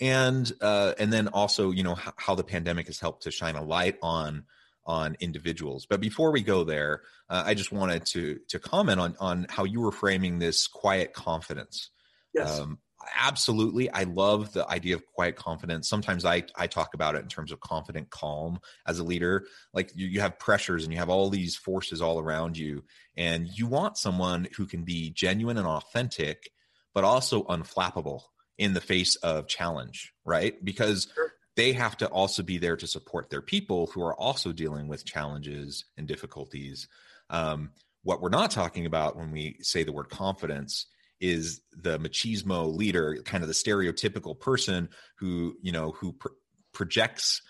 And 0.00 0.50
uh, 0.60 0.94
and 0.98 1.12
then 1.12 1.28
also 1.28 1.70
you 1.70 1.82
know 1.82 1.94
how, 1.94 2.12
how 2.16 2.34
the 2.34 2.44
pandemic 2.44 2.86
has 2.86 2.98
helped 2.98 3.24
to 3.24 3.30
shine 3.30 3.56
a 3.56 3.62
light 3.62 3.98
on 4.02 4.44
on 4.84 5.16
individuals. 5.20 5.86
But 5.86 6.00
before 6.00 6.32
we 6.32 6.42
go 6.42 6.64
there 6.64 7.02
uh, 7.30 7.44
i 7.46 7.54
just 7.54 7.72
wanted 7.72 8.04
to 8.06 8.40
to 8.48 8.58
comment 8.58 9.00
on 9.00 9.16
on 9.20 9.46
how 9.48 9.64
you 9.64 9.80
were 9.80 9.92
framing 9.92 10.38
this 10.38 10.66
quiet 10.66 11.12
confidence 11.12 11.90
yes. 12.34 12.58
Um, 12.58 12.78
absolutely 13.18 13.90
i 13.90 14.04
love 14.04 14.52
the 14.52 14.68
idea 14.68 14.94
of 14.94 15.06
quiet 15.06 15.36
confidence. 15.36 15.88
Sometimes 15.88 16.24
i 16.24 16.42
i 16.56 16.66
talk 16.66 16.94
about 16.94 17.14
it 17.14 17.22
in 17.22 17.28
terms 17.28 17.52
of 17.52 17.60
confident 17.60 18.10
calm 18.10 18.58
as 18.86 18.98
a 18.98 19.04
leader. 19.04 19.46
Like 19.72 19.92
you, 19.94 20.06
you 20.06 20.20
have 20.20 20.38
pressures 20.38 20.84
and 20.84 20.92
you 20.92 20.98
have 20.98 21.08
all 21.08 21.30
these 21.30 21.56
forces 21.56 22.00
all 22.00 22.18
around 22.18 22.56
you 22.56 22.84
and 23.16 23.48
you 23.48 23.66
want 23.66 23.98
someone 23.98 24.48
who 24.56 24.66
can 24.66 24.84
be 24.84 25.10
genuine 25.10 25.58
and 25.58 25.66
authentic 25.66 26.50
but 26.94 27.04
also 27.04 27.44
unflappable 27.44 28.22
in 28.58 28.74
the 28.74 28.80
face 28.80 29.16
of 29.16 29.46
challenge 29.46 30.12
right? 30.24 30.62
Because 30.64 31.08
sure. 31.14 31.32
they 31.56 31.72
have 31.72 31.96
to 31.98 32.06
also 32.06 32.42
be 32.42 32.58
there 32.58 32.76
to 32.76 32.86
support 32.86 33.30
their 33.30 33.42
people 33.42 33.88
who 33.88 34.02
are 34.02 34.14
also 34.14 34.52
dealing 34.52 34.88
with 34.88 35.04
challenges 35.04 35.84
and 35.96 36.06
difficulties. 36.06 36.88
Um, 37.30 37.70
what 38.02 38.20
we're 38.20 38.30
not 38.30 38.50
talking 38.50 38.86
about 38.86 39.16
when 39.16 39.30
we 39.30 39.58
say 39.60 39.84
the 39.84 39.92
word 39.92 40.08
confidence 40.08 40.86
is 41.22 41.62
the 41.72 41.98
machismo 41.98 42.74
leader, 42.74 43.16
kind 43.24 43.42
of 43.42 43.48
the 43.48 43.54
stereotypical 43.54 44.38
person 44.38 44.88
who 45.16 45.56
you 45.62 45.72
know 45.72 45.92
who 45.92 46.12
pr- 46.12 46.28
projects 46.72 47.40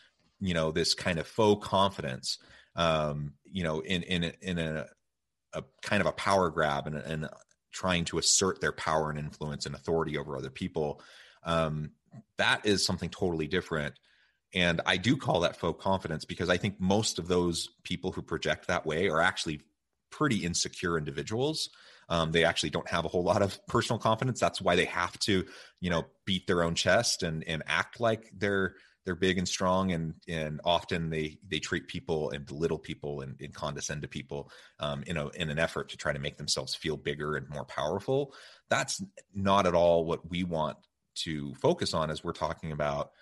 you 0.41 0.53
know 0.55 0.71
this 0.71 0.95
kind 0.95 1.19
of 1.19 1.27
faux 1.27 1.67
confidence, 1.67 2.39
um, 2.77 3.33
you 3.45 3.65
know, 3.65 3.81
in 3.81 4.03
in 4.03 4.25
a, 4.25 4.33
in 4.43 4.59
a, 4.59 4.87
a 5.55 5.65
kind 5.83 6.03
of 6.03 6.07
a 6.07 6.13
power 6.13 6.51
grab 6.51 6.87
and, 6.87 6.97
and 6.97 7.29
trying 7.73 8.05
to 8.05 8.19
assert 8.19 8.61
their 8.61 8.73
power 8.73 9.09
and 9.09 9.19
influence 9.19 9.65
and 9.65 9.75
authority 9.75 10.19
over 10.19 10.37
other 10.37 10.51
people. 10.51 11.01
Um, 11.45 11.93
that 12.37 12.67
is 12.67 12.85
something 12.85 13.09
totally 13.09 13.47
different. 13.47 13.95
And 14.55 14.83
I 14.85 14.99
do 14.99 15.17
call 15.17 15.41
that 15.41 15.57
faux 15.57 15.83
confidence 15.83 16.27
because 16.27 16.51
I 16.51 16.59
think 16.59 16.79
most 16.79 17.19
of 17.19 17.27
those 17.27 17.71
people 17.85 18.13
who 18.13 18.21
project 18.21 18.67
that 18.67 18.85
way 18.85 19.09
are 19.09 19.23
actually 19.23 19.63
pretty 20.11 20.45
insecure 20.45 20.99
individuals 20.99 21.71
um, 22.13 22.31
they 22.31 22.45
actually 22.45 22.69
don't 22.69 22.91
have 22.91 23.07
a 23.07 23.09
whole 23.09 23.25
lot 23.25 23.41
of 23.41 23.59
personal 23.67 23.99
confidence. 23.99 24.39
That's 24.39 24.61
why 24.61 24.77
they 24.77 24.85
have 24.85 25.19
to, 25.21 25.47
you 25.81 25.89
know, 25.89 26.05
beat 26.27 26.47
their 26.47 26.63
own 26.63 26.75
chest 26.75 27.23
and 27.23 27.43
and 27.49 27.63
act 27.67 28.01
like 28.01 28.31
they're 28.37 28.75
they're 29.07 29.15
big 29.15 29.39
and 29.39 29.49
strong. 29.49 29.93
And 29.93 30.13
and 30.29 30.61
often 30.63 31.09
they 31.09 31.39
they 31.49 31.59
treat 31.59 31.89
people 31.89 32.31
and 32.31 32.45
belittle 32.45 32.79
people 32.79 33.23
and, 33.23 33.41
and 33.41 33.55
condescend 33.55 34.03
to 34.03 34.09
people 34.09 34.51
um, 34.79 35.03
in 35.07 35.17
a 35.17 35.29
in 35.29 35.49
an 35.49 35.59
effort 35.59 35.89
to 35.89 35.97
try 35.97 36.13
to 36.13 36.19
make 36.19 36.37
themselves 36.37 36.75
feel 36.75 36.99
bigger 36.99 37.37
and 37.37 37.49
more 37.49 37.65
powerful. 37.65 38.35
That's 38.69 39.03
not 39.35 39.67
at 39.67 39.75
all 39.75 40.05
what 40.05 40.29
we 40.29 40.45
want 40.45 40.77
to 41.15 41.55
focus 41.55 41.95
on 41.95 42.11
as 42.11 42.23
we're 42.23 42.33
talking 42.33 42.73
about 42.73 43.13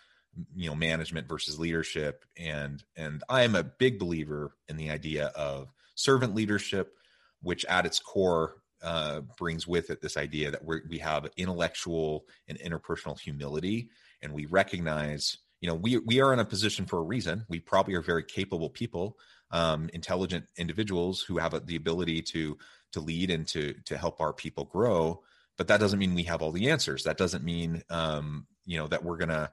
you 0.56 0.68
know 0.68 0.74
management 0.74 1.28
versus 1.28 1.60
leadership. 1.60 2.24
And 2.36 2.82
and 2.96 3.22
i 3.28 3.42
am 3.42 3.54
a 3.54 3.62
big 3.62 4.00
believer 4.00 4.56
in 4.68 4.76
the 4.76 4.90
idea 4.90 5.26
of 5.36 5.72
servant 5.94 6.34
leadership 6.34 6.96
which 7.42 7.64
at 7.64 7.86
its 7.86 7.98
core 7.98 8.56
uh, 8.82 9.20
brings 9.36 9.66
with 9.66 9.90
it 9.90 10.00
this 10.00 10.16
idea 10.16 10.50
that 10.50 10.64
we 10.64 10.80
we 10.88 10.98
have 10.98 11.28
intellectual 11.36 12.24
and 12.48 12.58
interpersonal 12.58 13.18
humility, 13.18 13.90
and 14.22 14.32
we 14.32 14.46
recognize, 14.46 15.38
you 15.60 15.68
know, 15.68 15.74
we 15.74 15.98
we 15.98 16.20
are 16.20 16.32
in 16.32 16.38
a 16.38 16.44
position 16.44 16.86
for 16.86 16.98
a 16.98 17.02
reason. 17.02 17.44
We 17.48 17.60
probably 17.60 17.94
are 17.94 18.02
very 18.02 18.24
capable 18.24 18.70
people, 18.70 19.18
um, 19.50 19.90
intelligent 19.92 20.46
individuals 20.56 21.22
who 21.22 21.38
have 21.38 21.66
the 21.66 21.76
ability 21.76 22.22
to 22.22 22.56
to 22.92 23.00
lead 23.00 23.30
and 23.30 23.46
to 23.48 23.74
to 23.84 23.98
help 23.98 24.20
our 24.20 24.32
people 24.32 24.64
grow. 24.64 25.22
But 25.56 25.68
that 25.68 25.80
doesn't 25.80 25.98
mean 25.98 26.14
we 26.14 26.22
have 26.24 26.40
all 26.40 26.52
the 26.52 26.70
answers. 26.70 27.02
That 27.04 27.18
doesn't 27.18 27.44
mean, 27.44 27.82
um, 27.90 28.46
you 28.64 28.78
know, 28.78 28.86
that 28.88 29.04
we're 29.04 29.18
gonna 29.18 29.50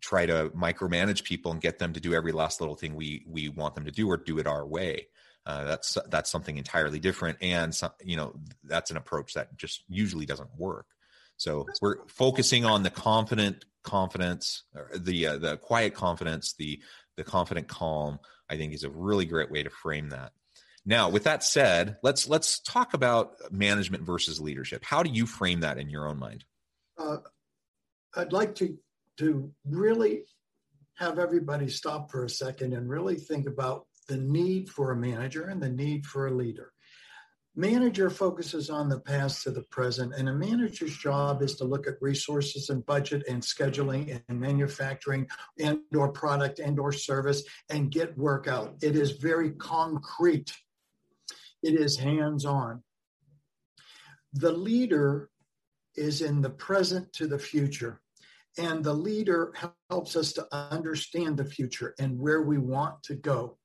try 0.00 0.26
to 0.26 0.50
micromanage 0.50 1.24
people 1.24 1.52
and 1.52 1.60
get 1.60 1.78
them 1.78 1.92
to 1.94 2.00
do 2.00 2.14
every 2.14 2.32
last 2.32 2.60
little 2.60 2.76
thing 2.76 2.94
we 2.94 3.24
we 3.26 3.48
want 3.48 3.74
them 3.74 3.84
to 3.84 3.90
do 3.90 4.10
or 4.10 4.16
do 4.16 4.38
it 4.38 4.46
our 4.46 4.66
way. 4.66 5.08
Uh, 5.46 5.62
that's 5.62 5.96
that's 6.08 6.30
something 6.30 6.56
entirely 6.56 6.98
different, 6.98 7.38
and 7.40 7.72
some, 7.72 7.92
you 8.02 8.16
know 8.16 8.34
that's 8.64 8.90
an 8.90 8.96
approach 8.96 9.34
that 9.34 9.56
just 9.56 9.84
usually 9.88 10.26
doesn't 10.26 10.50
work. 10.58 10.86
So 11.36 11.66
we're 11.80 12.06
focusing 12.08 12.64
on 12.64 12.82
the 12.82 12.90
confident 12.90 13.64
confidence, 13.84 14.64
the 14.94 15.26
uh, 15.26 15.36
the 15.38 15.56
quiet 15.56 15.94
confidence, 15.94 16.54
the 16.58 16.80
the 17.16 17.24
confident 17.24 17.68
calm. 17.68 18.18
I 18.50 18.56
think 18.56 18.74
is 18.74 18.84
a 18.84 18.90
really 18.90 19.24
great 19.24 19.50
way 19.50 19.62
to 19.62 19.70
frame 19.70 20.10
that. 20.10 20.32
Now, 20.84 21.08
with 21.10 21.24
that 21.24 21.44
said, 21.44 21.96
let's 22.02 22.28
let's 22.28 22.60
talk 22.60 22.94
about 22.94 23.36
management 23.52 24.04
versus 24.04 24.40
leadership. 24.40 24.84
How 24.84 25.02
do 25.02 25.10
you 25.10 25.26
frame 25.26 25.60
that 25.60 25.78
in 25.78 25.90
your 25.90 26.08
own 26.08 26.18
mind? 26.18 26.44
Uh, 26.98 27.18
I'd 28.16 28.32
like 28.32 28.54
to 28.56 28.76
to 29.18 29.52
really 29.64 30.24
have 30.94 31.18
everybody 31.18 31.68
stop 31.68 32.10
for 32.10 32.24
a 32.24 32.30
second 32.30 32.72
and 32.72 32.88
really 32.88 33.16
think 33.16 33.46
about 33.46 33.86
the 34.08 34.16
need 34.16 34.68
for 34.68 34.92
a 34.92 34.96
manager 34.96 35.44
and 35.44 35.62
the 35.62 35.68
need 35.68 36.06
for 36.06 36.26
a 36.26 36.34
leader. 36.34 36.72
Manager 37.58 38.10
focuses 38.10 38.68
on 38.68 38.90
the 38.90 39.00
past 39.00 39.42
to 39.42 39.50
the 39.50 39.62
present, 39.62 40.12
and 40.14 40.28
a 40.28 40.34
manager's 40.34 40.94
job 40.96 41.40
is 41.40 41.54
to 41.56 41.64
look 41.64 41.86
at 41.86 41.94
resources 42.02 42.68
and 42.68 42.84
budget 42.84 43.22
and 43.26 43.42
scheduling 43.42 44.20
and 44.28 44.38
manufacturing 44.38 45.26
and 45.58 45.78
or 45.96 46.12
product 46.12 46.58
and 46.58 46.78
or 46.78 46.92
service 46.92 47.42
and 47.70 47.90
get 47.90 48.16
work 48.18 48.46
out. 48.46 48.74
It 48.82 48.94
is 48.94 49.12
very 49.12 49.52
concrete. 49.52 50.52
It 51.62 51.80
is 51.80 51.96
hands-on. 51.96 52.82
The 54.34 54.52
leader 54.52 55.30
is 55.94 56.20
in 56.20 56.42
the 56.42 56.50
present 56.50 57.10
to 57.14 57.26
the 57.26 57.38
future. 57.38 58.02
And 58.58 58.84
the 58.84 58.92
leader 58.92 59.52
helps 59.90 60.16
us 60.16 60.32
to 60.34 60.46
understand 60.50 61.36
the 61.36 61.44
future 61.44 61.94
and 61.98 62.18
where 62.18 62.42
we 62.42 62.58
want 62.58 63.02
to 63.04 63.14
go. 63.14 63.58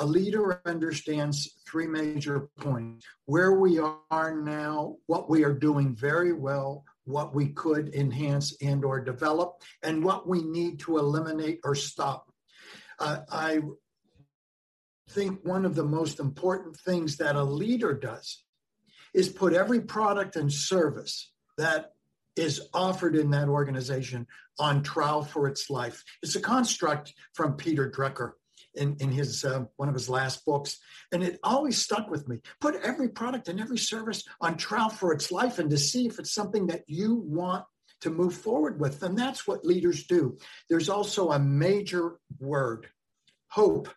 A 0.00 0.06
leader 0.06 0.62
understands 0.64 1.60
three 1.68 1.86
major 1.86 2.48
points 2.58 3.06
where 3.26 3.52
we 3.52 3.78
are 3.78 4.34
now, 4.34 4.96
what 5.06 5.28
we 5.28 5.44
are 5.44 5.52
doing 5.52 5.94
very 5.94 6.32
well, 6.32 6.84
what 7.04 7.34
we 7.34 7.48
could 7.48 7.94
enhance 7.94 8.56
and 8.62 8.82
or 8.82 8.98
develop, 8.98 9.62
and 9.82 10.02
what 10.02 10.26
we 10.26 10.42
need 10.42 10.80
to 10.80 10.96
eliminate 10.96 11.60
or 11.64 11.74
stop. 11.74 12.32
Uh, 12.98 13.18
I 13.30 13.60
think 15.10 15.40
one 15.44 15.66
of 15.66 15.74
the 15.74 15.84
most 15.84 16.18
important 16.18 16.76
things 16.78 17.18
that 17.18 17.36
a 17.36 17.44
leader 17.44 17.92
does 17.92 18.42
is 19.12 19.28
put 19.28 19.52
every 19.52 19.82
product 19.82 20.34
and 20.36 20.50
service 20.50 21.30
that 21.58 21.92
is 22.36 22.68
offered 22.72 23.16
in 23.16 23.32
that 23.32 23.48
organization 23.48 24.26
on 24.58 24.82
trial 24.82 25.22
for 25.22 25.46
its 25.46 25.68
life. 25.68 26.02
It's 26.22 26.36
a 26.36 26.40
construct 26.40 27.12
from 27.34 27.56
Peter 27.56 27.90
Drucker 27.90 28.32
in, 28.74 28.96
in 29.00 29.10
his 29.10 29.44
uh, 29.44 29.64
one 29.76 29.88
of 29.88 29.94
his 29.94 30.08
last 30.08 30.44
books, 30.44 30.78
and 31.12 31.22
it 31.22 31.38
always 31.42 31.82
stuck 31.82 32.10
with 32.10 32.28
me. 32.28 32.40
Put 32.60 32.76
every 32.82 33.08
product 33.08 33.48
and 33.48 33.60
every 33.60 33.78
service 33.78 34.24
on 34.40 34.56
trial 34.56 34.88
for 34.88 35.12
its 35.12 35.30
life, 35.32 35.58
and 35.58 35.70
to 35.70 35.78
see 35.78 36.06
if 36.06 36.18
it's 36.18 36.32
something 36.32 36.66
that 36.68 36.82
you 36.86 37.14
want 37.26 37.64
to 38.00 38.10
move 38.10 38.34
forward 38.34 38.80
with. 38.80 39.02
And 39.02 39.18
that's 39.18 39.46
what 39.46 39.64
leaders 39.64 40.06
do. 40.06 40.38
There's 40.68 40.88
also 40.88 41.30
a 41.30 41.38
major 41.38 42.18
word, 42.38 42.88
hope. 43.48 43.88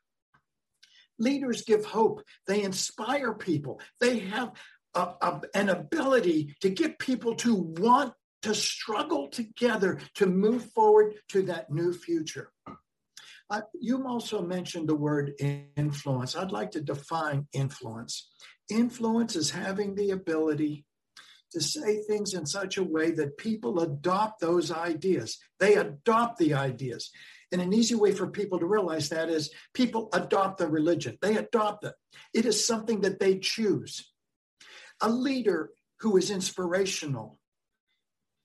Leaders 1.20 1.62
give 1.62 1.86
hope. 1.86 2.24
They 2.48 2.64
inspire 2.64 3.34
people. 3.34 3.80
They 4.00 4.20
have 4.20 4.52
a, 4.96 5.14
a, 5.22 5.42
an 5.54 5.70
ability 5.70 6.56
to 6.62 6.70
get 6.70 7.00
people 7.00 7.36
to 7.36 7.56
want 7.56 8.14
to 8.42 8.54
struggle 8.54 9.30
together 9.30 10.00
to 10.16 10.26
move 10.26 10.66
forward 10.72 11.14
to 11.30 11.44
that 11.44 11.72
new 11.72 11.94
future. 11.94 12.52
You 13.80 14.08
also 14.08 14.42
mentioned 14.42 14.88
the 14.88 14.96
word 14.96 15.34
influence. 15.76 16.36
I'd 16.36 16.52
like 16.52 16.72
to 16.72 16.82
define 16.82 17.48
influence. 17.54 18.30
Influence 18.70 19.36
is 19.36 19.52
having 19.52 19.96
the 19.96 20.12
ability 20.12 20.86
to 21.52 21.62
say 21.62 22.02
things 22.02 22.34
in 22.34 22.46
such 22.46 22.78
a 22.78 22.84
way 22.84 23.12
that 23.12 23.38
people 23.38 23.80
adopt 23.80 24.42
those 24.42 24.72
ideas. 24.72 25.38
They 25.60 25.76
adopt 25.76 26.40
the 26.40 26.56
ideas. 26.56 27.12
And 27.52 27.62
an 27.62 27.74
easy 27.74 27.94
way 27.94 28.12
for 28.12 28.28
people 28.28 28.60
to 28.60 28.66
realize 28.66 29.10
that 29.10 29.30
is 29.30 29.52
people 29.76 30.10
adopt 30.14 30.58
the 30.58 30.68
religion, 30.68 31.18
they 31.22 31.38
adopt 31.38 31.86
it. 31.86 31.94
It 32.34 32.46
is 32.46 32.66
something 32.66 33.02
that 33.02 33.20
they 33.20 33.38
choose. 33.38 34.12
A 35.02 35.10
leader 35.10 35.70
who 36.00 36.18
is 36.18 36.32
inspirational 36.32 37.40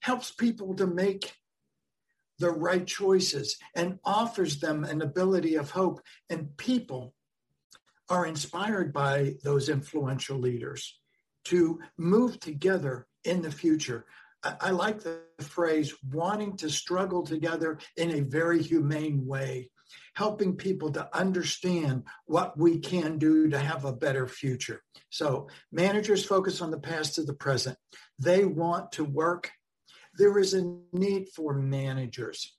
helps 0.02 0.30
people 0.30 0.74
to 0.76 0.86
make 0.86 1.32
the 2.38 2.50
right 2.50 2.86
choices 2.86 3.56
and 3.74 3.98
offers 4.04 4.60
them 4.60 4.84
an 4.84 5.02
ability 5.02 5.56
of 5.56 5.70
hope. 5.70 6.00
And 6.30 6.56
people 6.56 7.14
are 8.08 8.26
inspired 8.26 8.92
by 8.92 9.34
those 9.44 9.68
influential 9.68 10.38
leaders 10.38 10.98
to 11.44 11.80
move 11.96 12.40
together 12.40 13.06
in 13.24 13.42
the 13.42 13.50
future. 13.50 14.06
I, 14.42 14.54
I 14.60 14.70
like 14.70 15.00
the 15.00 15.20
phrase 15.40 15.94
wanting 16.10 16.56
to 16.58 16.70
struggle 16.70 17.22
together 17.22 17.78
in 17.96 18.12
a 18.12 18.20
very 18.20 18.62
humane 18.62 19.26
way, 19.26 19.70
helping 20.14 20.56
people 20.56 20.92
to 20.92 21.08
understand 21.16 22.04
what 22.26 22.58
we 22.58 22.78
can 22.78 23.18
do 23.18 23.48
to 23.48 23.58
have 23.58 23.84
a 23.84 23.92
better 23.92 24.26
future. 24.26 24.82
So, 25.10 25.48
managers 25.72 26.24
focus 26.24 26.60
on 26.60 26.70
the 26.70 26.80
past 26.80 27.14
to 27.14 27.22
the 27.22 27.34
present. 27.34 27.78
They 28.18 28.44
want 28.44 28.92
to 28.92 29.04
work 29.04 29.50
there 30.18 30.38
is 30.38 30.54
a 30.54 30.76
need 30.92 31.28
for 31.34 31.54
managers. 31.54 32.56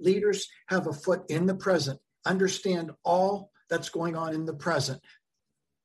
Leaders 0.00 0.48
have 0.68 0.86
a 0.86 0.92
foot 0.92 1.22
in 1.28 1.46
the 1.46 1.54
present, 1.54 2.00
understand 2.24 2.90
all 3.04 3.50
that's 3.68 3.90
going 3.90 4.16
on 4.16 4.34
in 4.34 4.46
the 4.46 4.54
present, 4.54 5.00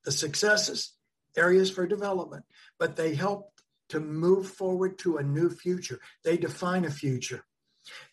the 0.06 0.12
successes, 0.12 0.94
areas 1.36 1.70
for 1.70 1.86
development, 1.86 2.46
but 2.80 2.96
they 2.96 3.14
help 3.14 3.52
to 3.90 4.00
move 4.00 4.48
forward 4.48 4.98
to 5.00 5.18
a 5.18 5.24
new 5.24 5.50
future. 5.50 6.00
They 6.24 6.38
define 6.38 6.86
a 6.86 6.92
future. 6.92 7.46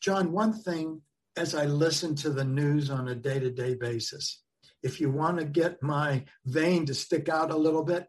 John, 0.00 0.32
one 0.32 0.52
thing 0.52 1.02
as 1.36 1.54
I 1.54 1.64
listen 1.64 2.14
to 2.16 2.30
the 2.30 2.44
news 2.44 2.90
on 2.90 3.08
a 3.08 3.14
day 3.14 3.40
to 3.40 3.50
day 3.50 3.74
basis, 3.74 4.42
if 4.82 5.00
you 5.00 5.10
want 5.10 5.38
to 5.38 5.44
get 5.44 5.82
my 5.82 6.24
vein 6.44 6.86
to 6.86 6.94
stick 6.94 7.28
out 7.28 7.50
a 7.50 7.56
little 7.56 7.82
bit, 7.82 8.06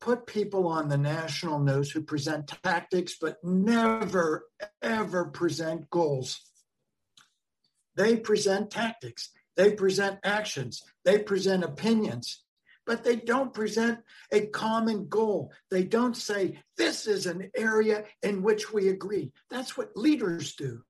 put 0.00 0.26
people 0.26 0.66
on 0.66 0.88
the 0.88 0.98
national 0.98 1.58
news 1.58 1.90
who 1.90 2.02
present 2.02 2.52
tactics 2.62 3.16
but 3.20 3.36
never, 3.42 4.46
ever 4.82 5.26
present 5.26 5.88
goals. 5.90 6.40
They 7.96 8.16
present 8.16 8.70
tactics, 8.70 9.30
they 9.56 9.72
present 9.72 10.20
actions, 10.22 10.82
they 11.04 11.18
present 11.18 11.64
opinions, 11.64 12.44
but 12.86 13.02
they 13.02 13.16
don't 13.16 13.52
present 13.52 13.98
a 14.32 14.46
common 14.46 15.08
goal. 15.08 15.52
They 15.70 15.82
don't 15.82 16.16
say, 16.16 16.60
this 16.76 17.06
is 17.06 17.26
an 17.26 17.50
area 17.56 18.04
in 18.22 18.42
which 18.42 18.72
we 18.72 18.88
agree. 18.88 19.32
That's 19.50 19.76
what 19.76 19.96
leaders 19.96 20.54
do. 20.54 20.82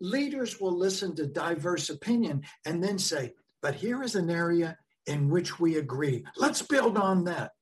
Leaders 0.00 0.60
will 0.60 0.76
listen 0.76 1.14
to 1.16 1.26
diverse 1.26 1.90
opinion 1.90 2.42
and 2.64 2.82
then 2.82 2.98
say, 2.98 3.34
but 3.62 3.74
here 3.74 4.02
is 4.02 4.14
an 4.14 4.30
area 4.30 4.78
in 5.06 5.28
which 5.28 5.60
we 5.60 5.76
agree. 5.76 6.24
Let's 6.36 6.62
build 6.62 6.96
on 6.96 7.24
that 7.24 7.52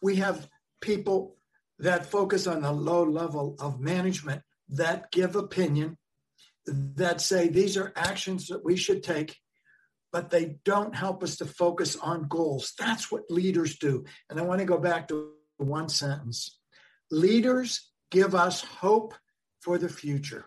we 0.00 0.16
have 0.16 0.48
people 0.80 1.36
that 1.78 2.06
focus 2.06 2.46
on 2.46 2.62
the 2.62 2.72
low 2.72 3.04
level 3.04 3.56
of 3.60 3.80
management 3.80 4.42
that 4.68 5.10
give 5.10 5.36
opinion, 5.36 5.96
that 6.66 7.20
say 7.20 7.48
these 7.48 7.76
are 7.76 7.92
actions 7.96 8.48
that 8.48 8.64
we 8.64 8.76
should 8.76 9.02
take, 9.02 9.36
but 10.12 10.30
they 10.30 10.56
don't 10.64 10.94
help 10.94 11.22
us 11.22 11.36
to 11.36 11.46
focus 11.46 11.96
on 11.96 12.28
goals. 12.28 12.72
That's 12.78 13.10
what 13.10 13.30
leaders 13.30 13.78
do. 13.78 14.04
And 14.28 14.38
I 14.38 14.42
want 14.42 14.60
to 14.60 14.64
go 14.64 14.78
back 14.78 15.08
to 15.08 15.32
one 15.58 15.88
sentence 15.88 16.58
leaders 17.10 17.90
give 18.10 18.34
us 18.34 18.62
hope 18.62 19.14
for 19.60 19.78
the 19.78 19.88
future. 19.88 20.46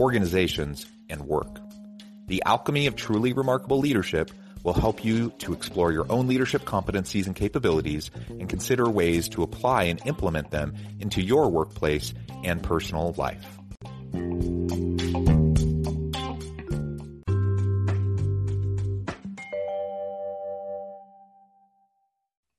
organizations, 0.00 0.86
and 1.08 1.22
work. 1.22 1.60
The 2.26 2.42
alchemy 2.46 2.86
of 2.86 2.96
truly 2.96 3.32
remarkable 3.32 3.78
leadership 3.78 4.30
will 4.62 4.72
help 4.72 5.04
you 5.04 5.30
to 5.38 5.52
explore 5.52 5.92
your 5.92 6.06
own 6.10 6.26
leadership 6.28 6.64
competencies 6.64 7.26
and 7.26 7.34
capabilities 7.34 8.10
and 8.28 8.48
consider 8.48 8.88
ways 8.88 9.28
to 9.30 9.42
apply 9.42 9.84
and 9.84 10.00
implement 10.06 10.50
them 10.50 10.74
into 11.00 11.20
your 11.20 11.50
workplace 11.50 12.14
and 12.44 12.62
personal 12.62 13.14
life. 13.16 13.58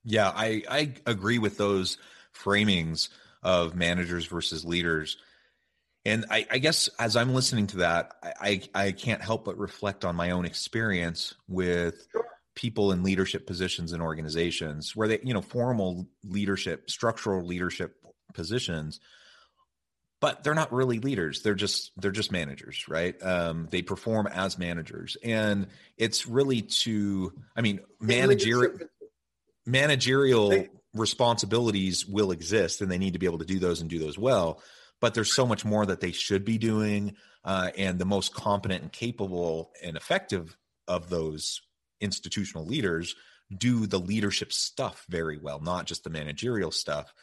Yeah, 0.05 0.31
I, 0.35 0.63
I 0.69 0.93
agree 1.05 1.39
with 1.39 1.57
those 1.57 1.97
framings 2.35 3.09
of 3.41 3.75
managers 3.75 4.25
versus 4.25 4.65
leaders. 4.65 5.17
And 6.05 6.25
I, 6.29 6.45
I, 6.51 6.57
guess 6.57 6.89
as 6.99 7.15
I'm 7.15 7.33
listening 7.33 7.67
to 7.67 7.77
that, 7.77 8.13
I, 8.21 8.61
I, 8.75 8.91
can't 8.91 9.21
help 9.21 9.45
but 9.45 9.57
reflect 9.57 10.03
on 10.03 10.17
my 10.17 10.31
own 10.31 10.45
experience 10.45 11.33
with 11.47 12.07
sure. 12.11 12.25
people 12.55 12.91
in 12.91 13.03
leadership 13.03 13.47
positions 13.47 13.93
in 13.93 14.01
organizations 14.01 14.95
where 14.95 15.07
they, 15.07 15.19
you 15.23 15.33
know, 15.33 15.41
formal 15.41 16.07
leadership, 16.25 16.89
structural 16.89 17.45
leadership 17.45 17.95
positions, 18.33 18.99
but 20.19 20.43
they're 20.43 20.53
not 20.53 20.73
really 20.73 20.99
leaders. 20.99 21.41
They're 21.41 21.55
just 21.55 21.91
they're 21.95 22.11
just 22.11 22.31
managers, 22.33 22.85
right? 22.89 23.15
Um, 23.23 23.67
they 23.71 23.81
perform 23.81 24.27
as 24.27 24.57
managers, 24.57 25.15
and 25.23 25.67
it's 25.97 26.27
really 26.27 26.61
to, 26.61 27.33
I 27.55 27.61
mean, 27.61 27.79
managerial 27.99 28.77
managerial 29.65 30.65
responsibilities 30.93 32.05
will 32.05 32.31
exist, 32.31 32.81
and 32.81 32.89
they 32.91 32.97
need 32.97 33.13
to 33.13 33.19
be 33.19 33.25
able 33.25 33.39
to 33.39 33.45
do 33.45 33.59
those 33.59 33.81
and 33.81 33.89
do 33.89 33.99
those 33.99 34.17
well 34.17 34.61
but 35.03 35.13
there's 35.13 35.35
so 35.35 35.45
much 35.45 35.65
more 35.65 35.85
that 35.85 35.99
they 35.99 36.13
should 36.13 36.45
be 36.45 36.57
doing. 36.57 37.13
Uh, 37.43 37.71
and 37.77 37.99
the 37.99 38.05
most 38.05 38.33
competent 38.33 38.83
and 38.83 38.91
capable 38.93 39.73
and 39.83 39.97
effective 39.97 40.55
of 40.87 41.09
those 41.09 41.61
institutional 41.99 42.65
leaders 42.65 43.13
do 43.57 43.85
the 43.85 43.99
leadership 43.99 44.53
stuff 44.53 45.05
very 45.09 45.37
well, 45.37 45.59
not 45.59 45.87
just 45.87 46.05
the 46.05 46.09
managerial 46.09 46.71
stuff. 46.71 47.13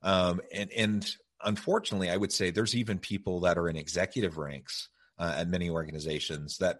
Um, 0.00 0.40
and 0.54 0.72
and 0.72 1.16
unfortunately, 1.44 2.08
I 2.08 2.16
would 2.16 2.32
say 2.32 2.50
there's 2.50 2.74
even 2.74 2.98
people 2.98 3.40
that 3.40 3.58
are 3.58 3.68
in 3.68 3.76
executive 3.76 4.38
ranks 4.38 4.88
uh, 5.18 5.34
at 5.36 5.48
many 5.48 5.68
organizations 5.68 6.56
that 6.58 6.78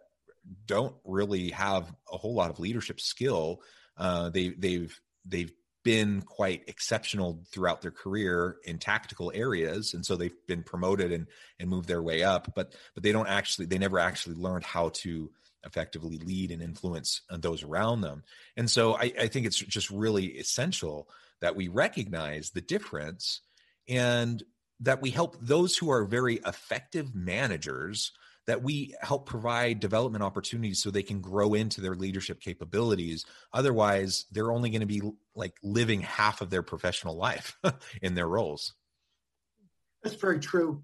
don't 0.64 0.96
really 1.04 1.50
have 1.50 1.92
a 2.11 2.16
whole 2.16 2.34
lot 2.34 2.48
of 2.48 2.58
leadership 2.58 3.00
skill. 3.00 3.61
Uh, 3.98 4.30
they 4.30 4.48
they've 4.48 4.98
they've 5.26 5.52
been 5.88 6.20
quite 6.22 6.62
exceptional 6.66 7.40
throughout 7.51 7.81
their 7.81 7.90
career 7.90 8.57
in 8.64 8.79
tactical 8.79 9.33
areas 9.35 9.94
and 9.94 10.05
so 10.05 10.16
they've 10.16 10.46
been 10.46 10.62
promoted 10.62 11.12
and 11.12 11.27
and 11.59 11.70
moved 11.70 11.88
their 11.88 12.03
way 12.03 12.22
up 12.22 12.53
but 12.55 12.74
but 12.94 13.03
they 13.03 13.12
don't 13.12 13.29
actually 13.29 13.64
they 13.64 13.79
never 13.79 13.98
actually 13.98 14.35
learned 14.35 14.64
how 14.64 14.90
to 14.90 15.31
effectively 15.64 16.18
lead 16.18 16.51
and 16.51 16.62
influence 16.62 17.22
uh, 17.31 17.37
those 17.37 17.62
around 17.62 18.01
them. 18.01 18.22
And 18.57 18.70
so 18.70 18.96
I, 18.96 19.12
I 19.20 19.29
think 19.29 19.46
it's 19.46 19.59
just 19.59 19.90
really 19.90 20.27
essential 20.38 21.09
that 21.40 21.57
we 21.57 21.68
recognize 21.68 22.51
the 22.51 22.61
difference 22.61 23.42
and 23.88 24.42
that 24.81 25.03
we 25.03 25.11
help 25.11 25.37
those 25.40 25.77
who 25.77 25.90
are 25.90 26.05
very 26.05 26.37
effective 26.46 27.14
managers 27.14 28.12
that 28.48 28.62
we 28.62 28.94
help 29.02 29.26
provide 29.26 29.78
development 29.78 30.24
opportunities 30.24 30.82
so 30.82 30.90
they 30.90 31.02
can 31.02 31.20
grow 31.20 31.52
into 31.52 31.82
their 31.82 31.94
leadership 31.94 32.40
capabilities. 32.40 33.26
Otherwise 33.52 34.24
they're 34.32 34.50
only 34.50 34.70
going 34.70 34.80
to 34.80 34.87
be 34.87 35.02
like 35.37 35.52
living 35.62 36.00
half 36.00 36.40
of 36.40 36.48
their 36.48 36.62
professional 36.62 37.14
life 37.14 37.58
in 38.02 38.14
their 38.14 38.26
roles. 38.26 38.72
That's 40.02 40.16
very 40.16 40.40
true. 40.40 40.82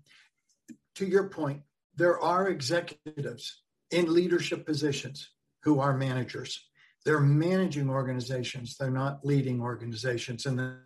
To 0.96 1.06
your 1.06 1.30
point 1.30 1.62
there 1.96 2.20
are 2.20 2.48
executives 2.48 3.62
in 3.90 4.12
leadership 4.12 4.66
positions 4.66 5.30
who 5.62 5.80
are 5.80 5.96
managers. 5.96 6.68
They're 7.06 7.20
managing 7.20 7.88
organizations. 7.88 8.76
They're 8.76 8.90
not 8.90 9.24
leading 9.24 9.62
organizations. 9.62 10.44
And 10.44 10.76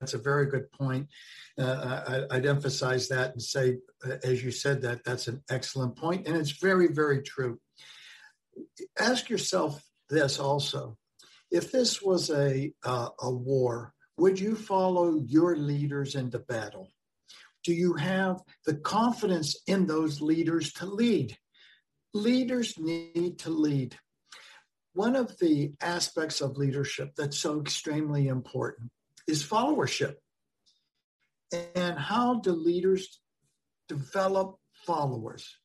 that's 0.00 0.14
a 0.14 0.18
very 0.18 0.46
good 0.46 0.70
point. 0.72 1.08
Uh, 1.58 2.24
I, 2.30 2.36
would 2.36 2.46
emphasize 2.46 3.08
that 3.08 3.32
and 3.32 3.42
say, 3.42 3.78
uh, 4.06 4.16
as 4.22 4.44
you 4.44 4.50
said, 4.50 4.82
that 4.82 5.04
that's 5.04 5.26
an 5.28 5.42
excellent 5.50 5.96
point, 5.96 6.26
and 6.26 6.36
it's 6.36 6.52
very, 6.52 6.88
very 6.88 7.22
true. 7.22 7.58
Ask 8.98 9.30
yourself 9.30 9.82
this 10.10 10.38
also: 10.38 10.96
if 11.50 11.72
this 11.72 12.02
was 12.02 12.30
a 12.30 12.72
uh, 12.84 13.08
a 13.20 13.30
war, 13.30 13.94
would 14.18 14.38
you 14.38 14.54
follow 14.54 15.20
your 15.26 15.56
leaders 15.56 16.14
into 16.14 16.40
battle? 16.40 16.90
Do 17.64 17.72
you 17.72 17.94
have 17.94 18.42
the 18.64 18.74
confidence 18.74 19.56
in 19.66 19.86
those 19.86 20.20
leaders 20.20 20.72
to 20.74 20.86
lead? 20.86 21.36
Leaders 22.14 22.78
need 22.78 23.38
to 23.40 23.50
lead. 23.50 23.98
One 24.92 25.16
of 25.16 25.36
the 25.38 25.72
aspects 25.80 26.40
of 26.40 26.56
leadership 26.56 27.10
that's 27.16 27.36
so 27.36 27.60
extremely 27.60 28.28
important 28.28 28.90
is 29.26 29.44
followership. 29.44 30.14
And 31.74 31.98
how 31.98 32.40
do 32.40 32.52
leaders 32.52 33.20
develop 33.88 34.56
followers? 34.86 35.58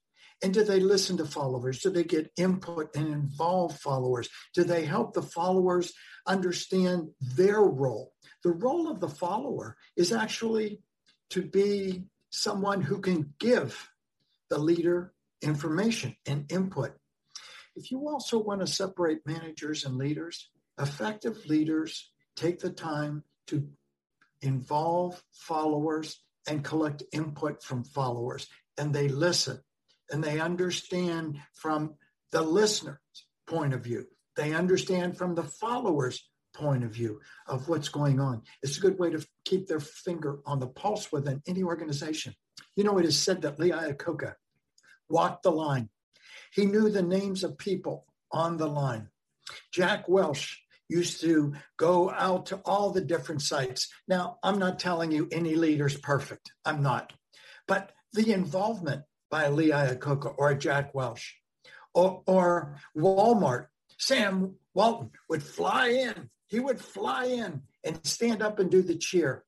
And 0.43 0.54
do 0.54 0.63
they 0.63 0.80
listen 0.80 1.17
to 1.17 1.26
followers? 1.26 1.80
Do 1.80 1.91
they 1.91 2.04
get 2.04 2.32
input 2.36 2.95
and 2.95 3.08
involve 3.08 3.78
followers? 3.78 4.28
Do 4.56 4.63
they 4.63 4.86
help 4.86 5.13
the 5.13 5.21
followers 5.21 5.93
understand 6.26 7.10
their 7.36 7.62
role? 7.62 8.13
The 8.43 8.52
role 8.52 8.89
of 8.89 9.00
the 9.00 9.10
follower 9.10 9.78
is 9.95 10.12
actually 10.12 10.82
to 11.30 11.43
be 11.43 12.06
someone 12.32 12.82
who 12.82 13.00
can 13.00 13.34
give 13.39 13.88
the 14.50 14.58
leader 14.58 15.13
information 15.41 16.15
and 16.26 16.52
input. 16.52 16.93
If 17.76 17.91
you 17.91 18.08
also 18.10 18.39
want 18.39 18.62
to 18.62 18.67
separate 18.67 19.26
managers 19.26 19.86
and 19.86 19.97
leaders, 19.97 20.50
effective 20.80 21.45
leaders 21.45 22.12
take 22.36 22.60
the 22.60 22.71
time 22.71 23.24
to 23.52 23.68
involve 24.42 25.22
followers 25.32 26.22
and 26.48 26.64
collect 26.64 27.04
input 27.14 27.64
from 27.64 27.84
followers. 27.84 28.48
And 28.78 28.94
they 28.94 29.08
listen 29.08 29.60
and 30.10 30.24
they 30.24 30.40
understand 30.40 31.40
from 31.54 31.96
the 32.32 32.42
listener's 32.42 32.98
point 33.48 33.74
of 33.74 33.84
view. 33.84 34.06
They 34.36 34.54
understand 34.54 35.18
from 35.18 35.36
the 35.36 35.44
followers' 35.44 36.28
point 36.54 36.84
of 36.84 36.92
view 36.92 37.20
of 37.48 37.68
what's 37.68 37.90
going 37.90 38.20
on. 38.20 38.42
It's 38.64 38.78
a 38.78 38.82
good 38.82 38.98
way 38.98 39.10
to 39.12 39.26
keep 39.46 39.68
their 39.68 39.80
finger 39.80 40.40
on 40.46 40.60
the 40.60 40.68
pulse 40.68 41.12
within 41.12 41.42
any 41.48 41.64
organization. 41.64 42.34
You 42.76 42.84
know, 42.84 42.98
it 42.98 43.06
is 43.06 43.20
said 43.20 43.42
that 43.42 43.60
Lee 43.60 43.72
Iacocca 43.72 44.36
walked 45.10 45.44
the 45.44 45.52
line. 45.52 45.90
He 46.54 46.66
knew 46.66 46.90
the 46.90 47.04
names 47.04 47.44
of 47.44 47.58
people 47.58 48.06
on 48.32 48.58
the 48.58 48.68
line. 48.68 49.10
Jack 49.72 50.08
Welch 50.08 50.62
used 50.92 51.22
to 51.22 51.54
go 51.78 52.12
out 52.12 52.48
to 52.48 52.58
all 52.66 52.92
the 52.92 53.02
different 53.02 53.42
sites. 53.42 53.90
Now, 54.08 54.38
I'm 54.44 54.60
not 54.60 54.80
telling 54.80 55.12
you 55.12 55.28
any 55.32 55.56
leader's 55.56 55.98
perfect. 55.98 56.52
I'm 56.66 56.84
not. 56.84 57.14
But 57.68 57.92
the 58.14 58.34
involvement 58.34 59.04
by 59.30 59.48
Lee 59.48 59.70
Iacocca 59.70 60.36
or 60.38 60.54
Jack 60.54 60.94
Welch 60.94 61.38
or, 61.94 62.22
or 62.28 62.76
Walmart, 62.96 63.68
Sam 63.98 64.56
Walton 64.74 65.12
would 65.30 65.44
fly 65.44 65.88
in. 65.88 66.30
He 66.48 66.60
would 66.60 66.82
fly 66.82 67.26
in 67.26 67.62
and 67.84 68.06
stand 68.06 68.42
up 68.42 68.60
and 68.60 68.70
do 68.70 68.82
the 68.82 68.98
cheer. 68.98 69.46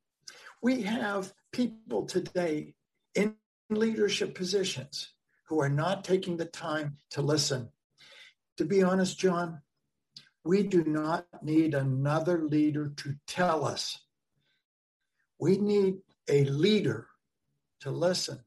We 0.61 0.83
have 0.83 1.33
people 1.51 2.05
today 2.05 2.75
in 3.13 3.35
leadership 3.69 4.35
positions 4.35 5.09
who 5.49 5.59
are 5.59 5.69
not 5.69 6.05
taking 6.05 6.37
the 6.37 6.45
time 6.45 6.97
to 7.11 7.21
listen. 7.21 7.69
To 8.57 8.65
be 8.65 8.83
honest, 8.83 9.19
John, 9.19 9.61
we 10.43 10.63
do 10.63 10.83
not 10.83 11.25
need 11.41 11.73
another 11.73 12.43
leader 12.43 12.89
to 12.97 13.15
tell 13.27 13.65
us. 13.65 13.99
We 15.39 15.57
need 15.57 15.97
a 16.29 16.43
leader 16.45 17.07
to 17.81 17.91
listen, 17.91 18.39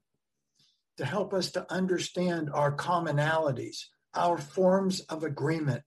to 0.99 1.05
help 1.05 1.33
us 1.33 1.51
to 1.53 1.71
understand 1.73 2.51
our 2.53 2.75
commonalities, 2.75 3.85
our 4.15 4.39
forms 4.39 5.01
of 5.01 5.25
agreement. 5.25 5.83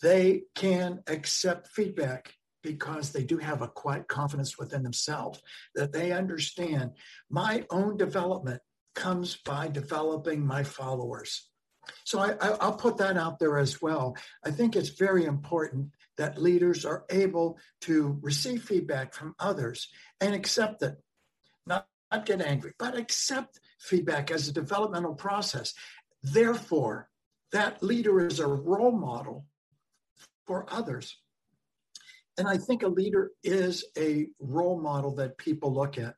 They 0.00 0.42
can 0.54 1.02
accept 1.06 1.68
feedback 1.68 2.34
because 2.62 3.10
they 3.10 3.24
do 3.24 3.38
have 3.38 3.62
a 3.62 3.68
quiet 3.68 4.08
confidence 4.08 4.58
within 4.58 4.82
themselves 4.82 5.42
that 5.74 5.92
they 5.92 6.12
understand 6.12 6.92
my 7.30 7.64
own 7.70 7.96
development 7.96 8.60
comes 8.94 9.36
by 9.36 9.68
developing 9.68 10.46
my 10.46 10.62
followers. 10.62 11.48
So 12.04 12.18
I, 12.20 12.50
will 12.64 12.76
put 12.76 12.96
that 12.98 13.16
out 13.16 13.38
there 13.38 13.58
as 13.58 13.82
well. 13.82 14.16
I 14.44 14.50
think 14.50 14.76
it's 14.76 14.90
very 14.90 15.24
important 15.24 15.90
that 16.16 16.40
leaders 16.40 16.84
are 16.84 17.04
able 17.10 17.58
to 17.82 18.18
receive 18.22 18.62
feedback 18.62 19.14
from 19.14 19.34
others 19.38 19.88
and 20.20 20.34
accept 20.34 20.82
it, 20.82 20.96
not, 21.66 21.86
not 22.12 22.26
get 22.26 22.40
angry, 22.40 22.72
but 22.78 22.96
accept 22.96 23.60
feedback 23.80 24.30
as 24.30 24.48
a 24.48 24.52
developmental 24.52 25.14
process. 25.14 25.74
Therefore, 26.22 27.08
that 27.52 27.82
leader 27.82 28.26
is 28.26 28.38
a 28.40 28.46
role 28.46 28.92
model 28.92 29.46
for 30.46 30.66
others. 30.68 31.16
And 32.38 32.48
I 32.48 32.56
think 32.56 32.82
a 32.82 32.88
leader 32.88 33.30
is 33.44 33.84
a 33.96 34.28
role 34.40 34.80
model 34.80 35.14
that 35.16 35.36
people 35.36 35.72
look 35.72 35.98
at. 35.98 36.14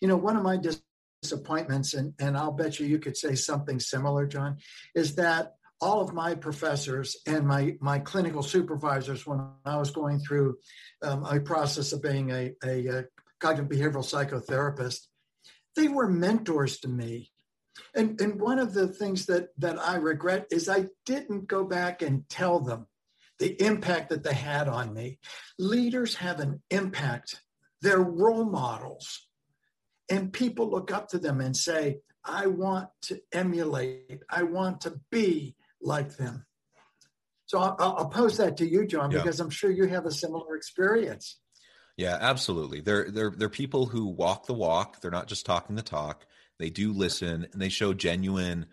You 0.00 0.08
know, 0.08 0.16
one 0.16 0.36
of 0.36 0.42
my 0.42 0.56
dis- 0.56 0.82
disappointments, 1.22 1.94
and, 1.94 2.14
and 2.18 2.36
I'll 2.36 2.52
bet 2.52 2.78
you 2.78 2.86
you 2.86 2.98
could 2.98 3.16
say 3.16 3.34
something 3.34 3.80
similar, 3.80 4.26
John, 4.26 4.58
is 4.94 5.16
that 5.16 5.54
all 5.80 6.00
of 6.00 6.12
my 6.12 6.34
professors 6.34 7.16
and 7.26 7.46
my, 7.46 7.76
my 7.80 7.98
clinical 8.00 8.42
supervisors, 8.42 9.26
when 9.26 9.46
I 9.64 9.76
was 9.76 9.90
going 9.90 10.18
through 10.18 10.56
um, 11.02 11.24
a 11.24 11.40
process 11.40 11.92
of 11.92 12.02
being 12.02 12.30
a, 12.30 12.52
a, 12.64 12.86
a 12.86 13.04
cognitive 13.40 13.70
behavioral 13.70 14.04
psychotherapist, 14.04 15.06
they 15.76 15.88
were 15.88 16.08
mentors 16.08 16.80
to 16.80 16.88
me. 16.88 17.30
And, 17.94 18.20
and 18.20 18.40
one 18.40 18.58
of 18.58 18.74
the 18.74 18.88
things 18.88 19.26
that, 19.26 19.48
that 19.58 19.78
I 19.78 19.96
regret 19.96 20.46
is 20.50 20.68
I 20.68 20.86
didn't 21.06 21.46
go 21.46 21.64
back 21.64 22.02
and 22.02 22.28
tell 22.28 22.58
them 22.58 22.86
the 23.38 23.60
impact 23.62 24.08
that 24.08 24.24
they 24.24 24.34
had 24.34 24.66
on 24.66 24.92
me. 24.92 25.20
Leaders 25.60 26.16
have 26.16 26.40
an 26.40 26.60
impact. 26.70 27.40
They're 27.82 28.00
role 28.00 28.44
models 28.44 29.27
and 30.10 30.32
people 30.32 30.70
look 30.70 30.92
up 30.92 31.08
to 31.08 31.18
them 31.18 31.40
and 31.40 31.56
say, 31.56 32.00
I 32.24 32.46
want 32.46 32.88
to 33.02 33.20
emulate, 33.32 34.22
I 34.28 34.42
want 34.42 34.82
to 34.82 35.00
be 35.10 35.56
like 35.80 36.16
them. 36.16 36.44
So 37.46 37.58
I'll, 37.58 37.76
I'll 37.78 38.08
pose 38.08 38.36
that 38.36 38.58
to 38.58 38.68
you, 38.68 38.86
John, 38.86 39.10
yeah. 39.10 39.18
because 39.18 39.40
I'm 39.40 39.50
sure 39.50 39.70
you 39.70 39.86
have 39.86 40.04
a 40.04 40.10
similar 40.10 40.56
experience. 40.56 41.38
Yeah, 41.96 42.16
absolutely. 42.20 42.80
They're 42.80 43.10
they're 43.10 43.30
they're 43.30 43.48
people 43.48 43.86
who 43.86 44.06
walk 44.06 44.46
the 44.46 44.54
walk. 44.54 45.00
They're 45.00 45.10
not 45.10 45.26
just 45.26 45.44
talking 45.44 45.74
the 45.74 45.82
talk. 45.82 46.26
They 46.58 46.70
do 46.70 46.92
listen 46.92 47.48
and 47.52 47.60
they 47.60 47.70
show 47.70 47.92
genuine 47.92 48.66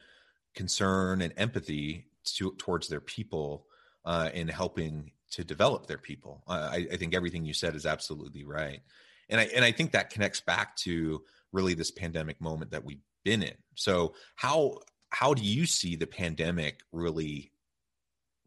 concern 0.54 1.22
and 1.22 1.34
empathy 1.38 2.08
to, 2.24 2.54
towards 2.58 2.88
their 2.88 3.00
people 3.02 3.66
uh, 4.04 4.30
in 4.34 4.48
helping 4.48 5.12
to 5.32 5.44
develop 5.44 5.88
their 5.88 5.98
people. 5.98 6.44
Uh, 6.48 6.70
I, 6.72 6.88
I 6.92 6.98
think 6.98 7.14
everything 7.14 7.46
you 7.46 7.54
said 7.54 7.76
is 7.76 7.86
absolutely 7.86 8.44
right 8.44 8.82
and 9.30 9.40
I 9.40 9.46
and 9.56 9.64
I 9.66 9.72
think 9.72 9.92
that 9.92 10.10
connects 10.10 10.42
back 10.42 10.76
to 10.78 11.22
really 11.52 11.74
this 11.74 11.92
pandemic 11.92 12.42
moment 12.42 12.72
that 12.72 12.84
we've 12.84 13.02
been 13.24 13.44
in. 13.44 13.56
So 13.76 14.14
how 14.36 14.80
how 15.10 15.34
do 15.34 15.44
you 15.44 15.66
see 15.66 15.96
the 15.96 16.08
pandemic 16.08 16.82
really 16.92 17.52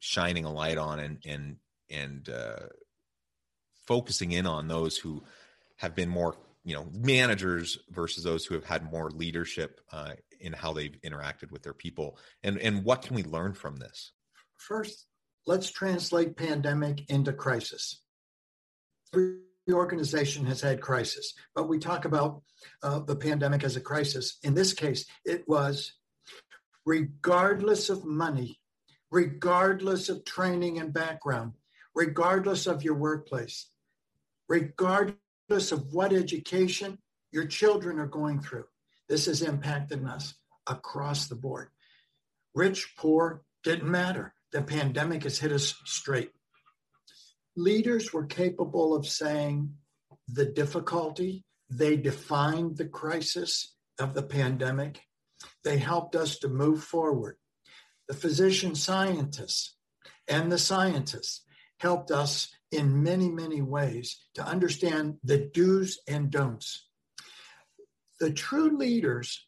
shining 0.00 0.44
a 0.44 0.52
light 0.52 0.78
on 0.78 1.00
and 1.00 1.18
and 1.26 1.56
and 1.90 2.28
uh, 2.28 2.66
focusing 3.86 4.32
in 4.32 4.46
on 4.46 4.68
those 4.68 4.96
who 4.96 5.22
have 5.76 5.94
been 5.94 6.08
more 6.08 6.36
you 6.64 6.74
know 6.74 6.86
managers 6.92 7.78
versus 7.90 8.24
those 8.24 8.44
who 8.44 8.54
have 8.54 8.64
had 8.64 8.90
more 8.90 9.10
leadership 9.10 9.80
uh, 9.92 10.12
in 10.40 10.52
how 10.52 10.72
they've 10.72 10.96
interacted 11.04 11.50
with 11.50 11.62
their 11.62 11.74
people? 11.74 12.18
And 12.42 12.58
and 12.58 12.84
what 12.84 13.02
can 13.02 13.16
we 13.16 13.24
learn 13.24 13.54
from 13.54 13.76
this? 13.76 14.12
First 14.56 15.06
let's 15.46 15.70
translate 15.70 16.36
pandemic 16.36 17.08
into 17.08 17.32
crisis 17.32 18.02
organization 19.72 20.44
has 20.46 20.60
had 20.60 20.80
crisis 20.80 21.34
but 21.54 21.68
we 21.68 21.78
talk 21.78 22.04
about 22.04 22.42
uh, 22.82 22.98
the 23.00 23.16
pandemic 23.16 23.64
as 23.64 23.76
a 23.76 23.80
crisis 23.80 24.38
in 24.42 24.54
this 24.54 24.72
case 24.72 25.06
it 25.24 25.46
was 25.48 25.94
regardless 26.84 27.90
of 27.90 28.04
money 28.04 28.58
regardless 29.10 30.08
of 30.08 30.24
training 30.24 30.78
and 30.78 30.92
background 30.92 31.52
regardless 31.94 32.66
of 32.66 32.82
your 32.82 32.94
workplace 32.94 33.70
regardless 34.48 35.72
of 35.72 35.92
what 35.92 36.12
education 36.12 36.98
your 37.30 37.46
children 37.46 37.98
are 37.98 38.06
going 38.06 38.40
through. 38.40 38.64
This 39.08 39.26
has 39.26 39.42
impacted 39.42 40.04
us 40.06 40.34
across 40.66 41.26
the 41.26 41.34
board. 41.34 41.68
Rich, 42.54 42.94
poor, 42.96 43.42
didn't 43.64 43.90
matter. 43.90 44.34
The 44.52 44.62
pandemic 44.62 45.24
has 45.24 45.38
hit 45.38 45.52
us 45.52 45.74
straight. 45.84 46.30
Leaders 47.58 48.12
were 48.12 48.24
capable 48.24 48.94
of 48.94 49.04
saying 49.04 49.74
the 50.28 50.44
difficulty, 50.44 51.42
they 51.68 51.96
defined 51.96 52.76
the 52.76 52.86
crisis 52.86 53.74
of 53.98 54.14
the 54.14 54.22
pandemic, 54.22 55.00
they 55.64 55.76
helped 55.76 56.14
us 56.14 56.38
to 56.38 56.46
move 56.46 56.84
forward. 56.84 57.36
The 58.06 58.14
physician 58.14 58.76
scientists 58.76 59.74
and 60.28 60.52
the 60.52 60.58
scientists 60.58 61.42
helped 61.80 62.12
us 62.12 62.48
in 62.70 63.02
many, 63.02 63.28
many 63.28 63.60
ways 63.60 64.20
to 64.34 64.46
understand 64.46 65.16
the 65.24 65.50
do's 65.52 65.98
and 66.06 66.30
don'ts. 66.30 66.86
The 68.20 68.30
true 68.30 68.78
leaders 68.78 69.44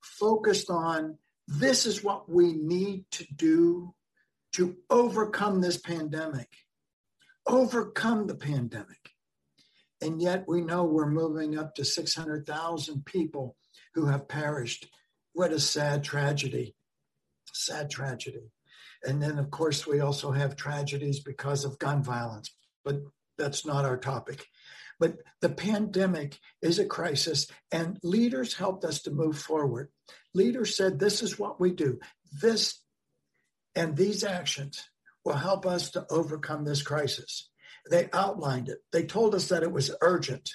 focused 0.00 0.70
on 0.70 1.18
this 1.48 1.86
is 1.86 2.04
what 2.04 2.30
we 2.30 2.52
need 2.52 3.06
to 3.10 3.26
do 3.34 3.96
to 4.52 4.76
overcome 4.90 5.60
this 5.60 5.76
pandemic, 5.76 6.48
overcome 7.48 8.26
the 8.26 8.34
pandemic. 8.34 9.10
And 10.00 10.22
yet 10.22 10.44
we 10.46 10.60
know 10.60 10.84
we're 10.84 11.10
moving 11.10 11.58
up 11.58 11.74
to 11.74 11.84
600,000 11.84 13.04
people 13.04 13.56
who 13.94 14.06
have 14.06 14.28
perished. 14.28 14.86
What 15.32 15.52
a 15.52 15.58
sad 15.58 16.04
tragedy. 16.04 16.76
Sad 17.52 17.90
tragedy. 17.90 18.52
And 19.02 19.22
then, 19.22 19.38
of 19.38 19.50
course, 19.50 19.86
we 19.86 20.00
also 20.00 20.30
have 20.32 20.56
tragedies 20.56 21.20
because 21.20 21.64
of 21.64 21.78
gun 21.78 22.02
violence, 22.02 22.54
but 22.84 23.00
that's 23.36 23.64
not 23.64 23.84
our 23.84 23.96
topic. 23.96 24.46
But 25.00 25.18
the 25.40 25.48
pandemic 25.48 26.38
is 26.60 26.78
a 26.78 26.84
crisis, 26.84 27.46
and 27.70 27.98
leaders 28.02 28.54
helped 28.54 28.84
us 28.84 29.02
to 29.02 29.12
move 29.12 29.38
forward. 29.38 29.90
Leaders 30.34 30.76
said, 30.76 30.98
This 30.98 31.22
is 31.22 31.38
what 31.38 31.60
we 31.60 31.70
do. 31.70 32.00
This 32.40 32.80
and 33.76 33.96
these 33.96 34.24
actions 34.24 34.88
will 35.28 35.36
help 35.36 35.66
us 35.66 35.90
to 35.90 36.06
overcome 36.08 36.64
this 36.64 36.82
crisis. 36.82 37.50
They 37.90 38.08
outlined 38.14 38.70
it, 38.70 38.78
they 38.92 39.04
told 39.04 39.34
us 39.34 39.48
that 39.48 39.62
it 39.62 39.70
was 39.70 39.94
urgent. 40.00 40.50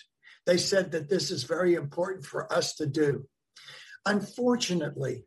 They 0.46 0.58
said 0.58 0.92
that 0.92 1.10
this 1.10 1.30
is 1.30 1.44
very 1.44 1.76
important 1.76 2.26
for 2.26 2.52
us 2.52 2.74
to 2.76 2.88
do. 2.88 3.28
Unfortunately, 4.06 5.26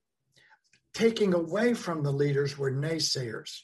taking 0.92 1.32
away 1.32 1.74
from 1.74 2.02
the 2.02 2.12
leaders 2.12 2.58
were 2.58 2.72
naysayers, 2.72 3.60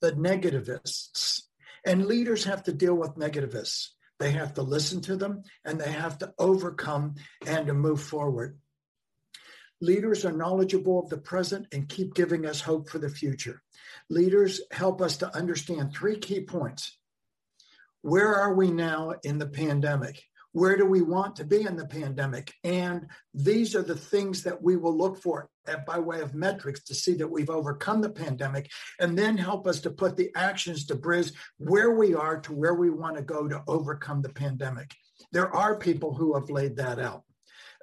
the 0.00 0.12
negativists. 0.12 1.42
And 1.86 2.06
leaders 2.06 2.44
have 2.44 2.64
to 2.64 2.72
deal 2.72 2.94
with 2.94 3.14
negativists. 3.14 3.90
They 4.18 4.32
have 4.32 4.54
to 4.54 4.62
listen 4.62 5.00
to 5.02 5.16
them 5.16 5.44
and 5.64 5.80
they 5.80 5.92
have 5.92 6.18
to 6.18 6.34
overcome 6.38 7.14
and 7.46 7.68
to 7.68 7.72
move 7.72 8.02
forward. 8.02 8.58
Leaders 9.80 10.24
are 10.24 10.32
knowledgeable 10.32 10.98
of 10.98 11.08
the 11.08 11.18
present 11.18 11.66
and 11.72 11.88
keep 11.88 12.14
giving 12.14 12.46
us 12.46 12.60
hope 12.60 12.88
for 12.88 12.98
the 12.98 13.08
future. 13.08 13.62
Leaders 14.10 14.60
help 14.72 15.00
us 15.00 15.16
to 15.18 15.36
understand 15.36 15.92
three 15.92 16.18
key 16.18 16.40
points. 16.40 16.98
Where 18.02 18.34
are 18.34 18.54
we 18.54 18.70
now 18.70 19.14
in 19.22 19.38
the 19.38 19.46
pandemic? 19.46 20.22
Where 20.52 20.76
do 20.76 20.86
we 20.86 21.02
want 21.02 21.36
to 21.36 21.44
be 21.44 21.62
in 21.62 21.76
the 21.76 21.86
pandemic? 21.86 22.52
And 22.64 23.06
these 23.34 23.76
are 23.76 23.82
the 23.82 23.96
things 23.96 24.42
that 24.42 24.60
we 24.60 24.76
will 24.76 24.96
look 24.96 25.22
for 25.22 25.48
by 25.86 25.98
way 25.98 26.20
of 26.22 26.34
metrics 26.34 26.82
to 26.84 26.94
see 26.94 27.12
that 27.14 27.30
we've 27.30 27.50
overcome 27.50 28.00
the 28.00 28.10
pandemic 28.10 28.70
and 28.98 29.16
then 29.16 29.36
help 29.36 29.66
us 29.66 29.80
to 29.80 29.90
put 29.90 30.16
the 30.16 30.30
actions 30.34 30.86
to 30.86 30.94
bridge 30.94 31.32
where 31.58 31.92
we 31.92 32.14
are 32.14 32.40
to 32.40 32.52
where 32.52 32.74
we 32.74 32.90
want 32.90 33.16
to 33.16 33.22
go 33.22 33.46
to 33.46 33.62
overcome 33.68 34.22
the 34.22 34.30
pandemic. 34.30 34.94
There 35.30 35.54
are 35.54 35.76
people 35.76 36.14
who 36.14 36.34
have 36.34 36.50
laid 36.50 36.76
that 36.76 36.98
out. 36.98 37.24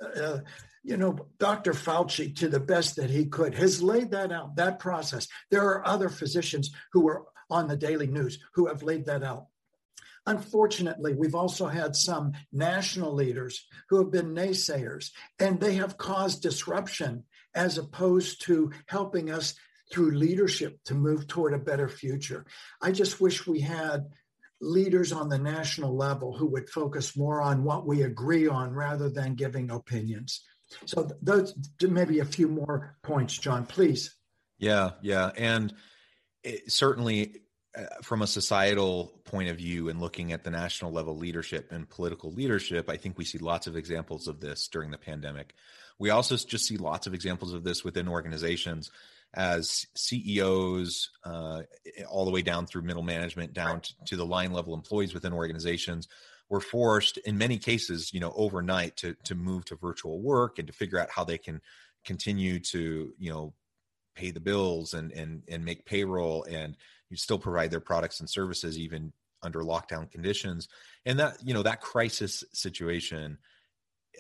Uh, 0.02 0.40
you 0.84 0.98
know, 0.98 1.28
Dr. 1.40 1.74
Fauci, 1.74 2.36
to 2.38 2.48
the 2.48 2.60
best 2.60 2.96
that 2.98 3.10
he 3.10 3.26
could, 3.26 3.56
has 3.56 3.82
laid 3.82 4.12
that 4.12 4.32
out, 4.32 4.56
that 4.58 4.80
process. 4.80 5.28
There 5.50 5.64
are 5.64 5.88
other 5.88 6.10
physicians 6.10 6.72
who 6.94 7.08
are 7.08 7.24
on 7.50 7.68
the 7.68 7.78
daily 7.78 8.08
news 8.08 8.40
who 8.54 8.68
have 8.68 8.84
laid 8.84 9.06
that 9.06 9.24
out. 9.24 9.48
Unfortunately, 10.28 11.14
we've 11.14 11.36
also 11.36 11.68
had 11.68 11.96
some 11.96 12.34
national 12.52 13.14
leaders 13.14 13.68
who 13.90 13.98
have 13.98 14.12
been 14.12 14.34
naysayers, 14.34 15.12
and 15.40 15.60
they 15.60 15.76
have 15.76 15.98
caused 15.98 16.42
disruption 16.42 17.24
as 17.54 17.78
opposed 17.78 18.42
to 18.44 18.72
helping 18.88 19.30
us 19.32 19.54
through 19.92 20.12
leadership 20.12 20.80
to 20.86 20.96
move 20.96 21.28
toward 21.28 21.54
a 21.54 21.60
better 21.60 21.88
future. 21.88 22.46
I 22.82 22.92
just 22.92 23.22
wish 23.22 23.46
we 23.46 23.62
had 23.62 24.06
leaders 24.62 25.12
on 25.12 25.30
the 25.30 25.38
national 25.38 25.96
level 25.96 26.36
who 26.36 26.48
would 26.48 26.70
focus 26.70 27.18
more 27.18 27.42
on 27.42 27.64
what 27.64 27.86
we 27.86 28.04
agree 28.04 28.48
on 28.48 28.74
rather 28.74 29.10
than 29.10 29.36
giving 29.36 29.70
opinions. 29.70 30.42
So 30.86 31.10
those 31.22 31.56
maybe 31.82 32.20
a 32.20 32.26
few 32.26 32.48
more 32.48 32.98
points, 33.04 33.38
John, 33.38 33.66
please. 33.66 34.16
Yeah, 34.58 34.92
yeah, 35.02 35.32
and 35.38 35.74
it, 36.44 36.72
certainly 36.72 37.42
uh, 37.78 37.84
from 38.02 38.22
a 38.22 38.28
societal 38.28 39.22
point 39.26 39.50
of 39.50 39.58
view 39.58 39.90
and 39.90 40.00
looking 40.00 40.32
at 40.32 40.44
the 40.44 40.50
national 40.50 40.92
level 40.92 41.18
leadership 41.18 41.72
and 41.72 41.90
political 41.90 42.32
leadership, 42.32 42.90
I 42.90 42.98
think 42.98 43.18
we 43.18 43.26
see 43.26 43.38
lots 43.38 43.68
of 43.68 43.76
examples 43.76 44.28
of 44.28 44.40
this 44.40 44.68
during 44.68 44.92
the 44.92 44.98
pandemic. 44.98 45.54
We 46.00 46.10
also 46.10 46.38
just 46.38 46.66
see 46.66 46.78
lots 46.78 47.06
of 47.06 47.14
examples 47.14 47.54
of 47.54 47.64
this 47.64 47.84
within 47.84 48.08
organizations 48.08 48.92
as 49.36 49.86
CEOs, 49.96 51.10
uh, 51.24 51.62
all 52.10 52.26
the 52.26 52.32
way 52.32 52.42
down 52.42 52.66
through 52.66 52.84
middle 52.84 53.04
management, 53.04 53.54
down 53.54 53.82
to, 53.82 53.94
to 54.06 54.16
the 54.16 54.26
line 54.26 54.54
level 54.54 54.74
employees 54.74 55.14
within 55.14 55.34
organizations, 55.34 56.08
were 56.50 56.62
forced 56.62 57.18
in 57.18 57.38
many 57.38 57.58
cases, 57.58 58.14
you 58.14 58.20
know, 58.20 58.34
overnight 58.36 58.96
to 58.98 59.16
to 59.26 59.36
move 59.36 59.66
to 59.66 59.76
virtual 59.76 60.22
work 60.22 60.58
and 60.58 60.68
to 60.68 60.74
figure 60.74 61.00
out 61.00 61.10
how 61.10 61.24
they 61.24 61.38
can 61.38 61.62
continue 62.06 62.60
to, 62.60 63.14
you 63.18 63.32
know, 63.32 63.54
pay 64.16 64.32
the 64.32 64.40
bills 64.40 64.94
and 64.94 65.12
and 65.12 65.44
and 65.50 65.66
make 65.66 65.86
payroll 65.86 66.44
and 66.44 66.78
you 67.10 67.18
still 67.18 67.40
provide 67.40 67.72
their 67.72 67.80
products 67.80 68.20
and 68.20 68.30
services 68.30 68.80
even 68.80 69.12
under 69.42 69.62
lockdown 69.62 70.10
conditions. 70.10 70.68
And 71.06 71.20
that 71.20 71.38
you 71.44 71.54
know 71.54 71.64
that 71.64 71.82
crisis 71.82 72.44
situation 72.54 73.38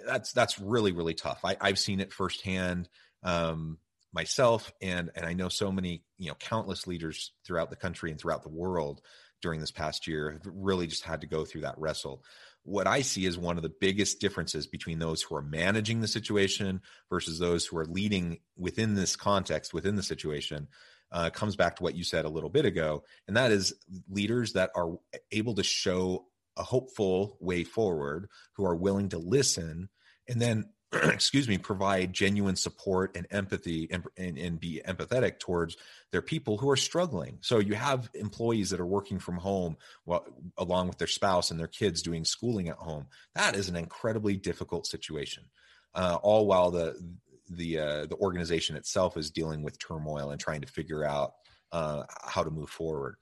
that's 0.06 0.34
that's 0.34 0.60
really 0.60 0.92
really 0.92 1.14
tough. 1.14 1.40
I, 1.44 1.56
i've 1.62 1.80
seen 1.80 2.00
it 2.00 2.12
firsthand. 2.12 2.90
Um, 3.24 3.78
myself 4.16 4.72
and 4.82 5.12
and 5.14 5.26
i 5.26 5.34
know 5.34 5.50
so 5.50 5.72
many 5.72 6.02
you 6.18 6.30
know 6.30 6.36
countless 6.36 6.88
leaders 6.88 7.34
throughout 7.46 7.70
the 7.70 7.76
country 7.76 8.10
and 8.10 8.20
throughout 8.20 8.42
the 8.42 8.50
world 8.50 9.02
during 9.42 9.60
this 9.60 9.72
past 9.72 10.08
year 10.08 10.32
have 10.32 10.42
really 10.46 10.88
just 10.88 11.04
had 11.04 11.22
to 11.22 11.28
go 11.28 11.46
through 11.46 11.62
that 11.62 11.78
wrestle. 11.78 12.24
What 12.64 12.88
i 12.88 13.02
see 13.02 13.26
is 13.26 13.38
one 13.38 13.58
of 13.58 13.64
the 13.64 13.74
biggest 13.82 14.20
differences 14.20 14.66
between 14.66 14.98
those 14.98 15.22
who 15.22 15.36
are 15.36 15.42
managing 15.44 16.02
the 16.02 16.08
situation 16.08 16.82
versus 17.12 17.38
those 17.38 17.66
who 17.66 17.78
are 17.78 17.86
leading 17.86 18.40
within 18.58 18.96
this 18.96 19.16
context 19.16 19.74
within 19.74 19.98
the 19.98 20.02
situation 20.02 20.68
uh, 21.12 21.30
comes 21.30 21.56
back 21.56 21.76
to 21.76 21.84
what 21.84 21.96
you 21.96 22.04
said 22.04 22.26
a 22.26 22.30
little 22.30 22.50
bit 22.50 22.66
ago, 22.66 23.04
and 23.28 23.38
that 23.38 23.52
is 23.52 23.74
leaders 24.10 24.54
that 24.54 24.72
are 24.76 24.98
able 25.32 25.54
to 25.54 25.64
show 25.64 26.26
a 26.58 26.64
hopeful 26.64 27.38
way 27.40 27.64
forward, 27.64 28.28
who 28.54 28.66
are 28.66 28.76
willing 28.76 29.10
to 29.10 29.18
listen, 29.18 29.90
and 30.28 30.42
then 30.42 30.66
excuse 31.04 31.48
me 31.48 31.58
provide 31.58 32.14
genuine 32.14 32.56
support 32.56 33.16
and 33.16 33.28
empathy 33.32 33.88
and, 33.92 34.04
and, 34.18 34.38
and, 34.38 34.60
be 34.60 34.82
empathetic 34.88 35.40
towards 35.40 35.78
their 36.12 36.22
people 36.22 36.58
who 36.58 36.70
are 36.70 36.76
struggling 36.76 37.38
so 37.42 37.60
you 37.60 37.76
have 37.76 38.10
employees 38.14 38.70
that 38.70 38.80
are 38.80 38.86
working 38.86 39.20
from 39.20 39.38
home 39.38 39.76
while, 40.06 40.26
along 40.58 40.88
with 40.88 40.98
their 40.98 41.08
spouse 41.08 41.52
and 41.52 41.60
their 41.60 41.68
kids 41.68 42.02
doing 42.02 42.24
schooling 42.24 42.70
at 42.70 42.78
home 42.78 43.06
that 43.34 43.56
is 43.56 43.70
an 43.70 43.76
incredibly 43.76 44.36
difficult 44.36 44.88
situation 44.88 45.44
uh, 45.96 46.18
all 46.22 46.46
while 46.46 46.72
the 46.72 46.96
the 47.50 47.80
uh, 47.80 48.06
the 48.06 48.16
organization 48.16 48.76
itself 48.76 49.18
is 49.18 49.32
dealing 49.32 49.62
with 49.62 49.80
turmoil 49.80 50.32
and 50.32 50.40
trying 50.40 50.62
to 50.62 50.68
figure 50.68 51.04
out 51.04 51.34
uh, 51.72 52.04
how 52.24 52.44
to 52.44 52.52
move 52.52 52.70
forward. 52.70 53.16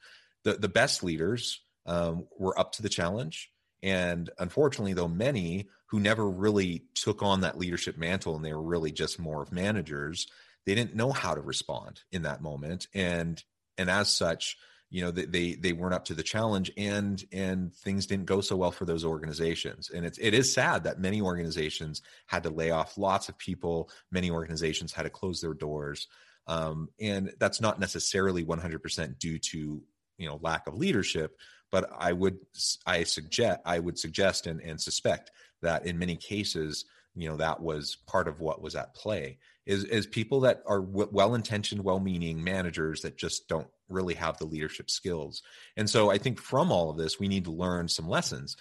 The 0.43 0.53
the 0.53 0.69
best 0.69 1.03
leaders 1.03 1.61
um, 1.85 2.27
were 2.37 2.57
up 2.57 2.73
to 2.73 2.81
the 2.81 2.89
challenge, 2.89 3.51
and 3.83 4.29
unfortunately, 4.39 4.93
though 4.93 5.09
many 5.09 5.67
who 5.87 5.99
never 5.99 6.27
really 6.27 6.85
took 6.95 7.21
on 7.21 7.41
that 7.41 7.57
leadership 7.57 7.97
mantle 7.97 8.35
and 8.35 8.43
they 8.43 8.53
were 8.53 8.63
really 8.63 8.91
just 8.91 9.19
more 9.19 9.43
of 9.43 9.51
managers, 9.51 10.25
they 10.65 10.73
didn't 10.73 10.95
know 10.95 11.11
how 11.11 11.35
to 11.35 11.41
respond 11.41 12.01
in 12.11 12.23
that 12.23 12.41
moment, 12.41 12.87
and 12.93 13.43
and 13.77 13.89
as 13.89 14.09
such 14.09 14.57
you 14.89 15.01
know 15.01 15.11
they, 15.11 15.25
they 15.25 15.53
they 15.55 15.73
weren't 15.73 15.93
up 15.93 16.05
to 16.05 16.13
the 16.13 16.23
challenge 16.23 16.71
and 16.77 17.25
and 17.33 17.73
things 17.75 18.05
didn't 18.05 18.25
go 18.25 18.39
so 18.39 18.55
well 18.55 18.71
for 18.71 18.85
those 18.85 19.03
organizations. 19.03 19.91
And 19.93 20.05
it's 20.05 20.17
it 20.17 20.33
is 20.33 20.53
sad 20.53 20.85
that 20.85 20.99
many 20.99 21.21
organizations 21.21 22.01
had 22.27 22.43
to 22.43 22.49
lay 22.49 22.71
off 22.71 22.97
lots 22.97 23.27
of 23.27 23.37
people. 23.37 23.89
Many 24.11 24.31
organizations 24.31 24.93
had 24.93 25.03
to 25.03 25.09
close 25.09 25.41
their 25.41 25.53
doors. 25.53 26.07
Um, 26.47 26.89
and 26.99 27.33
that's 27.39 27.61
not 27.61 27.79
necessarily 27.79 28.43
100% 28.43 29.17
due 29.17 29.39
to 29.39 29.81
you 30.17 30.27
know 30.29 30.39
lack 30.41 30.67
of 30.67 30.75
leadership 30.75 31.37
but 31.73 31.89
i 31.99 32.13
would 32.13 32.37
i 32.85 33.03
suggest 33.03 33.59
i 33.65 33.77
would 33.77 33.99
suggest 33.99 34.47
and, 34.47 34.61
and 34.61 34.79
suspect 34.79 35.31
that 35.61 35.85
in 35.85 35.99
many 35.99 36.15
cases 36.15 36.85
you 37.15 37.27
know 37.27 37.35
that 37.35 37.61
was 37.61 37.97
part 38.07 38.29
of 38.29 38.39
what 38.39 38.61
was 38.61 38.75
at 38.75 38.95
play 38.95 39.37
is 39.65 39.83
is 39.85 40.05
people 40.05 40.41
that 40.41 40.61
are 40.65 40.81
w- 40.81 41.09
well-intentioned 41.11 41.83
well-meaning 41.83 42.43
managers 42.43 43.01
that 43.01 43.17
just 43.17 43.47
don't 43.47 43.67
really 43.89 44.15
have 44.15 44.37
the 44.37 44.45
leadership 44.45 44.89
skills. 44.89 45.41
And 45.77 45.89
so 45.89 46.09
i 46.09 46.17
think 46.17 46.39
from 46.39 46.71
all 46.71 46.89
of 46.89 46.97
this 46.97 47.19
we 47.19 47.27
need 47.27 47.45
to 47.45 47.51
learn 47.51 47.87
some 47.87 48.07
lessons. 48.07 48.57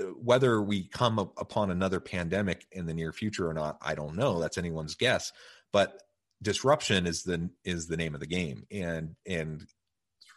Uh, 0.00 0.04
whether 0.04 0.62
we 0.62 0.88
come 0.88 1.18
up 1.18 1.32
upon 1.38 1.70
another 1.70 2.00
pandemic 2.00 2.66
in 2.72 2.86
the 2.86 2.94
near 2.94 3.12
future 3.12 3.48
or 3.48 3.54
not 3.54 3.78
i 3.82 3.94
don't 3.94 4.16
know. 4.16 4.40
That's 4.40 4.58
anyone's 4.58 4.94
guess. 4.94 5.32
But 5.72 6.02
disruption 6.42 7.06
is 7.06 7.22
the 7.22 7.50
is 7.64 7.86
the 7.86 7.96
name 7.96 8.14
of 8.14 8.20
the 8.20 8.26
game. 8.26 8.64
And 8.70 9.16
and 9.26 9.66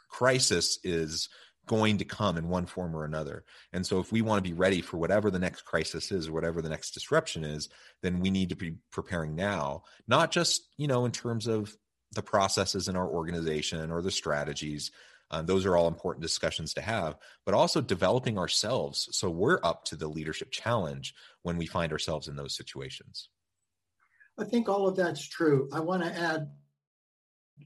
crisis 0.09 0.79
is 0.83 1.29
going 1.69 1.99
to 1.99 2.03
come 2.03 2.35
in 2.35 2.49
one 2.49 2.65
form 2.65 2.95
or 2.95 3.05
another. 3.05 3.45
And 3.73 3.85
so, 3.85 3.99
if 3.99 4.11
we 4.11 4.23
want 4.23 4.43
to 4.43 4.49
be 4.49 4.55
ready 4.55 4.81
for 4.81 4.97
whatever 4.97 5.29
the 5.29 5.39
next 5.39 5.61
crisis 5.61 6.11
is 6.11 6.27
or 6.27 6.33
whatever 6.33 6.61
the 6.61 6.69
next 6.69 6.91
disruption 6.91 7.45
is, 7.45 7.69
then 8.01 8.19
we 8.19 8.31
need 8.31 8.49
to 8.49 8.55
be 8.55 8.73
preparing 8.91 9.35
now, 9.35 9.83
not 10.07 10.31
just, 10.31 10.63
you 10.77 10.87
know, 10.87 11.05
in 11.05 11.11
terms 11.11 11.45
of 11.45 11.77
the 12.13 12.23
processes 12.23 12.87
in 12.87 12.95
our 12.95 13.07
organization 13.07 13.91
or 13.91 14.01
the 14.01 14.11
strategies. 14.11 14.91
Um, 15.31 15.45
those 15.45 15.63
are 15.67 15.77
all 15.77 15.87
important 15.87 16.23
discussions 16.23 16.73
to 16.73 16.81
have, 16.81 17.17
but 17.45 17.53
also 17.53 17.81
developing 17.81 18.39
ourselves 18.39 19.07
so 19.11 19.29
we're 19.29 19.59
up 19.63 19.85
to 19.85 19.95
the 19.95 20.07
leadership 20.07 20.49
challenge 20.49 21.13
when 21.43 21.55
we 21.55 21.67
find 21.67 21.91
ourselves 21.91 22.27
in 22.27 22.35
those 22.35 22.57
situations. 22.57 23.29
I 24.39 24.45
think 24.45 24.67
all 24.67 24.87
of 24.87 24.95
that's 24.95 25.23
true. 25.23 25.69
I 25.71 25.81
want 25.81 26.01
to 26.01 26.19
add 26.19 26.49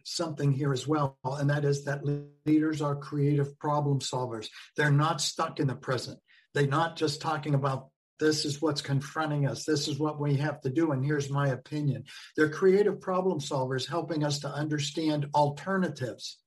something 0.04 0.52
here 0.52 0.74
as 0.74 0.88
well, 0.88 1.18
and 1.24 1.50
that 1.50 1.66
is 1.66 1.86
that 1.86 2.04
leaders 2.46 2.82
are 2.82 2.96
creative 2.96 3.58
problem 3.60 4.00
solvers. 4.00 4.48
They're 4.78 4.92
not 4.92 5.22
stuck 5.22 5.60
in 5.60 5.68
the 5.68 5.76
present. 5.76 6.20
They're 6.54 6.68
not 6.68 6.96
just 6.96 7.22
talking 7.22 7.56
about 7.56 7.90
this 8.20 8.46
is 8.46 8.62
what's 8.62 8.82
confronting 8.82 9.48
us, 9.48 9.66
this 9.66 9.88
is 9.88 10.00
what 10.00 10.20
we 10.20 10.36
have 10.36 10.62
to 10.62 10.70
do, 10.70 10.92
and 10.92 11.04
here's 11.04 11.30
my 11.30 11.50
opinion. 11.50 12.06
They're 12.38 12.50
creative 12.50 13.02
problem 13.02 13.40
solvers 13.40 13.88
helping 13.88 14.24
us 14.24 14.40
to 14.40 14.50
understand 14.50 15.28
alternatives. 15.34 16.38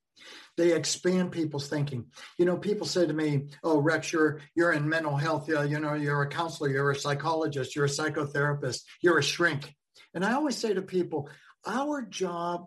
They 0.57 0.73
expand 0.73 1.33
people's 1.33 1.69
thinking. 1.69 2.07
You 2.39 2.47
know, 2.47 2.57
people 2.57 2.87
say 2.87 3.07
to 3.07 3.13
me, 3.13 3.49
"Oh, 3.63 3.79
Rex, 3.79 4.13
you're 4.13 4.41
you're 4.55 4.73
in 4.73 4.89
mental 4.89 5.17
health. 5.17 5.49
You 5.49 5.79
know, 5.79 5.95
you're 5.95 6.23
a 6.23 6.29
counselor, 6.29 6.71
you're 6.71 6.91
a 6.91 6.97
psychologist, 6.97 7.77
you're 7.77 7.85
a 7.85 7.89
psychotherapist, 7.89 8.81
you're 9.03 9.19
a 9.19 9.23
shrink." 9.23 9.75
And 10.15 10.25
I 10.25 10.33
always 10.33 10.57
say 10.57 10.73
to 10.73 10.83
people, 10.83 11.29
our 11.67 12.03
job 12.03 12.67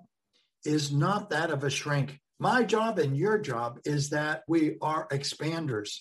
is 0.65 0.91
not 0.91 1.29
that 1.29 1.51
of 1.51 1.63
a 1.63 1.69
shrink. 1.69 2.19
My 2.39 2.63
job 2.63 2.99
and 2.99 3.17
your 3.17 3.37
job 3.37 3.79
is 3.85 4.09
that 4.09 4.43
we 4.47 4.77
are 4.81 5.07
expanders. 5.09 5.99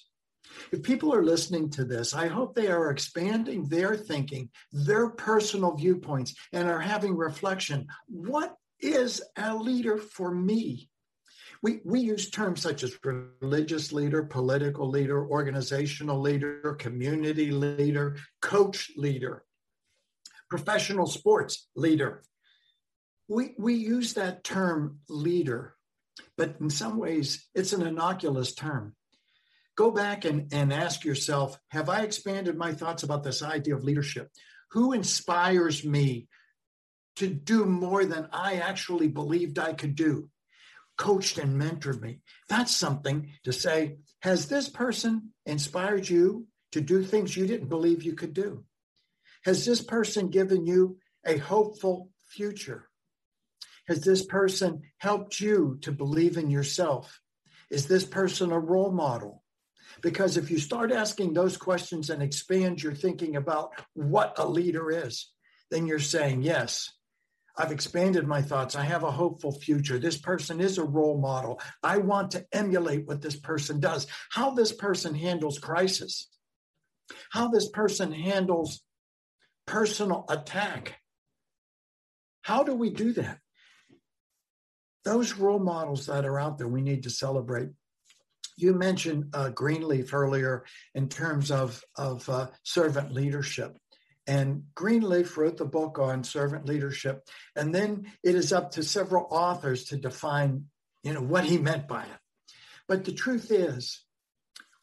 If 0.72 0.82
people 0.82 1.14
are 1.14 1.24
listening 1.24 1.70
to 1.70 1.84
this, 1.84 2.14
I 2.14 2.28
hope 2.28 2.54
they 2.54 2.68
are 2.68 2.90
expanding 2.90 3.68
their 3.68 3.96
thinking, 3.96 4.50
their 4.72 5.10
personal 5.10 5.74
viewpoints, 5.74 6.34
and 6.52 6.68
are 6.68 6.80
having 6.80 7.16
reflection. 7.16 7.86
What 8.06 8.54
is 8.80 9.22
a 9.36 9.54
leader 9.54 9.98
for 9.98 10.34
me? 10.34 10.88
We, 11.62 11.80
we 11.84 12.00
use 12.00 12.30
terms 12.30 12.62
such 12.62 12.84
as 12.84 12.96
religious 13.42 13.92
leader, 13.92 14.22
political 14.22 14.88
leader, 14.88 15.26
organizational 15.28 16.20
leader, 16.20 16.76
community 16.78 17.50
leader, 17.50 18.16
coach 18.40 18.92
leader, 18.96 19.42
professional 20.48 21.06
sports 21.06 21.68
leader 21.74 22.22
we, 23.28 23.54
we 23.58 23.74
use 23.74 24.14
that 24.14 24.42
term 24.42 25.00
leader, 25.08 25.74
but 26.36 26.56
in 26.60 26.70
some 26.70 26.98
ways 26.98 27.46
it's 27.54 27.72
an 27.72 27.82
innocuous 27.82 28.54
term. 28.54 28.94
Go 29.76 29.90
back 29.90 30.24
and, 30.24 30.52
and 30.52 30.72
ask 30.72 31.04
yourself 31.04 31.58
Have 31.68 31.88
I 31.88 32.02
expanded 32.02 32.56
my 32.56 32.72
thoughts 32.72 33.02
about 33.02 33.22
this 33.22 33.42
idea 33.42 33.76
of 33.76 33.84
leadership? 33.84 34.30
Who 34.72 34.92
inspires 34.92 35.84
me 35.84 36.28
to 37.16 37.28
do 37.28 37.64
more 37.64 38.04
than 38.04 38.28
I 38.32 38.56
actually 38.56 39.08
believed 39.08 39.58
I 39.58 39.74
could 39.74 39.94
do? 39.94 40.30
Coached 40.96 41.38
and 41.38 41.60
mentored 41.60 42.00
me. 42.00 42.20
That's 42.48 42.74
something 42.74 43.30
to 43.44 43.52
say, 43.52 43.98
Has 44.22 44.48
this 44.48 44.68
person 44.68 45.30
inspired 45.46 46.08
you 46.08 46.46
to 46.72 46.80
do 46.80 47.04
things 47.04 47.36
you 47.36 47.46
didn't 47.46 47.68
believe 47.68 48.02
you 48.02 48.14
could 48.14 48.34
do? 48.34 48.64
Has 49.44 49.64
this 49.64 49.80
person 49.80 50.28
given 50.28 50.66
you 50.66 50.98
a 51.24 51.36
hopeful 51.36 52.10
future? 52.30 52.87
Has 53.88 54.02
this 54.02 54.24
person 54.24 54.82
helped 54.98 55.40
you 55.40 55.78
to 55.80 55.92
believe 55.92 56.36
in 56.36 56.50
yourself? 56.50 57.20
Is 57.70 57.86
this 57.86 58.04
person 58.04 58.52
a 58.52 58.58
role 58.58 58.92
model? 58.92 59.42
Because 60.02 60.36
if 60.36 60.50
you 60.50 60.58
start 60.58 60.92
asking 60.92 61.32
those 61.32 61.56
questions 61.56 62.10
and 62.10 62.22
expand 62.22 62.82
your 62.82 62.94
thinking 62.94 63.36
about 63.36 63.72
what 63.94 64.34
a 64.38 64.46
leader 64.46 64.90
is, 64.90 65.32
then 65.70 65.86
you're 65.86 65.98
saying, 65.98 66.42
yes, 66.42 66.90
I've 67.56 67.72
expanded 67.72 68.26
my 68.26 68.42
thoughts. 68.42 68.76
I 68.76 68.84
have 68.84 69.02
a 69.02 69.10
hopeful 69.10 69.52
future. 69.52 69.98
This 69.98 70.16
person 70.16 70.60
is 70.60 70.78
a 70.78 70.84
role 70.84 71.18
model. 71.18 71.60
I 71.82 71.98
want 71.98 72.30
to 72.32 72.46
emulate 72.52 73.06
what 73.06 73.22
this 73.22 73.36
person 73.36 73.80
does, 73.80 74.06
how 74.30 74.50
this 74.50 74.72
person 74.72 75.14
handles 75.14 75.58
crisis, 75.58 76.28
how 77.30 77.48
this 77.48 77.68
person 77.68 78.12
handles 78.12 78.82
personal 79.66 80.24
attack. 80.28 80.98
How 82.42 82.62
do 82.62 82.74
we 82.74 82.90
do 82.90 83.12
that? 83.14 83.38
Those 85.08 85.36
role 85.36 85.58
models 85.58 86.04
that 86.04 86.26
are 86.26 86.38
out 86.38 86.58
there, 86.58 86.68
we 86.68 86.82
need 86.82 87.04
to 87.04 87.10
celebrate. 87.10 87.70
You 88.58 88.74
mentioned 88.74 89.30
uh, 89.32 89.48
Greenleaf 89.48 90.12
earlier 90.12 90.66
in 90.94 91.08
terms 91.08 91.50
of, 91.50 91.82
of 91.96 92.28
uh, 92.28 92.48
servant 92.62 93.14
leadership. 93.14 93.78
And 94.26 94.64
Greenleaf 94.74 95.38
wrote 95.38 95.56
the 95.56 95.64
book 95.64 95.98
on 95.98 96.24
servant 96.24 96.66
leadership. 96.66 97.26
And 97.56 97.74
then 97.74 98.12
it 98.22 98.34
is 98.34 98.52
up 98.52 98.72
to 98.72 98.82
several 98.82 99.26
authors 99.30 99.84
to 99.86 99.96
define, 99.96 100.66
you 101.02 101.14
know, 101.14 101.22
what 101.22 101.44
he 101.44 101.56
meant 101.56 101.88
by 101.88 102.02
it. 102.02 102.52
But 102.86 103.04
the 103.04 103.12
truth 103.12 103.50
is, 103.50 104.04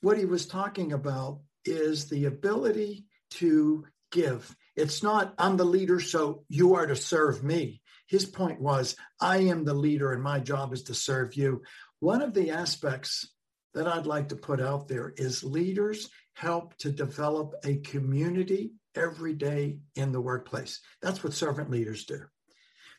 what 0.01 0.17
he 0.17 0.25
was 0.25 0.47
talking 0.47 0.91
about 0.91 1.41
is 1.65 2.09
the 2.09 2.25
ability 2.25 3.05
to 3.31 3.85
give. 4.11 4.55
It's 4.75 5.01
not, 5.01 5.33
I'm 5.37 5.57
the 5.57 5.65
leader, 5.65 5.99
so 5.99 6.43
you 6.49 6.75
are 6.75 6.85
to 6.85 6.95
serve 6.95 7.43
me. 7.43 7.81
His 8.07 8.25
point 8.25 8.61
was, 8.61 8.95
I 9.19 9.37
am 9.37 9.63
the 9.63 9.73
leader 9.73 10.11
and 10.11 10.21
my 10.21 10.39
job 10.39 10.73
is 10.73 10.83
to 10.83 10.93
serve 10.93 11.35
you. 11.35 11.63
One 11.99 12.21
of 12.21 12.33
the 12.33 12.51
aspects 12.51 13.27
that 13.73 13.87
I'd 13.87 14.05
like 14.05 14.29
to 14.29 14.35
put 14.35 14.61
out 14.61 14.87
there 14.87 15.13
is 15.15 15.43
leaders 15.43 16.09
help 16.33 16.77
to 16.77 16.91
develop 16.91 17.53
a 17.63 17.77
community 17.77 18.73
every 18.95 19.33
day 19.33 19.79
in 19.95 20.11
the 20.11 20.21
workplace. 20.21 20.81
That's 21.01 21.23
what 21.23 21.33
servant 21.33 21.69
leaders 21.69 22.05
do. 22.05 22.21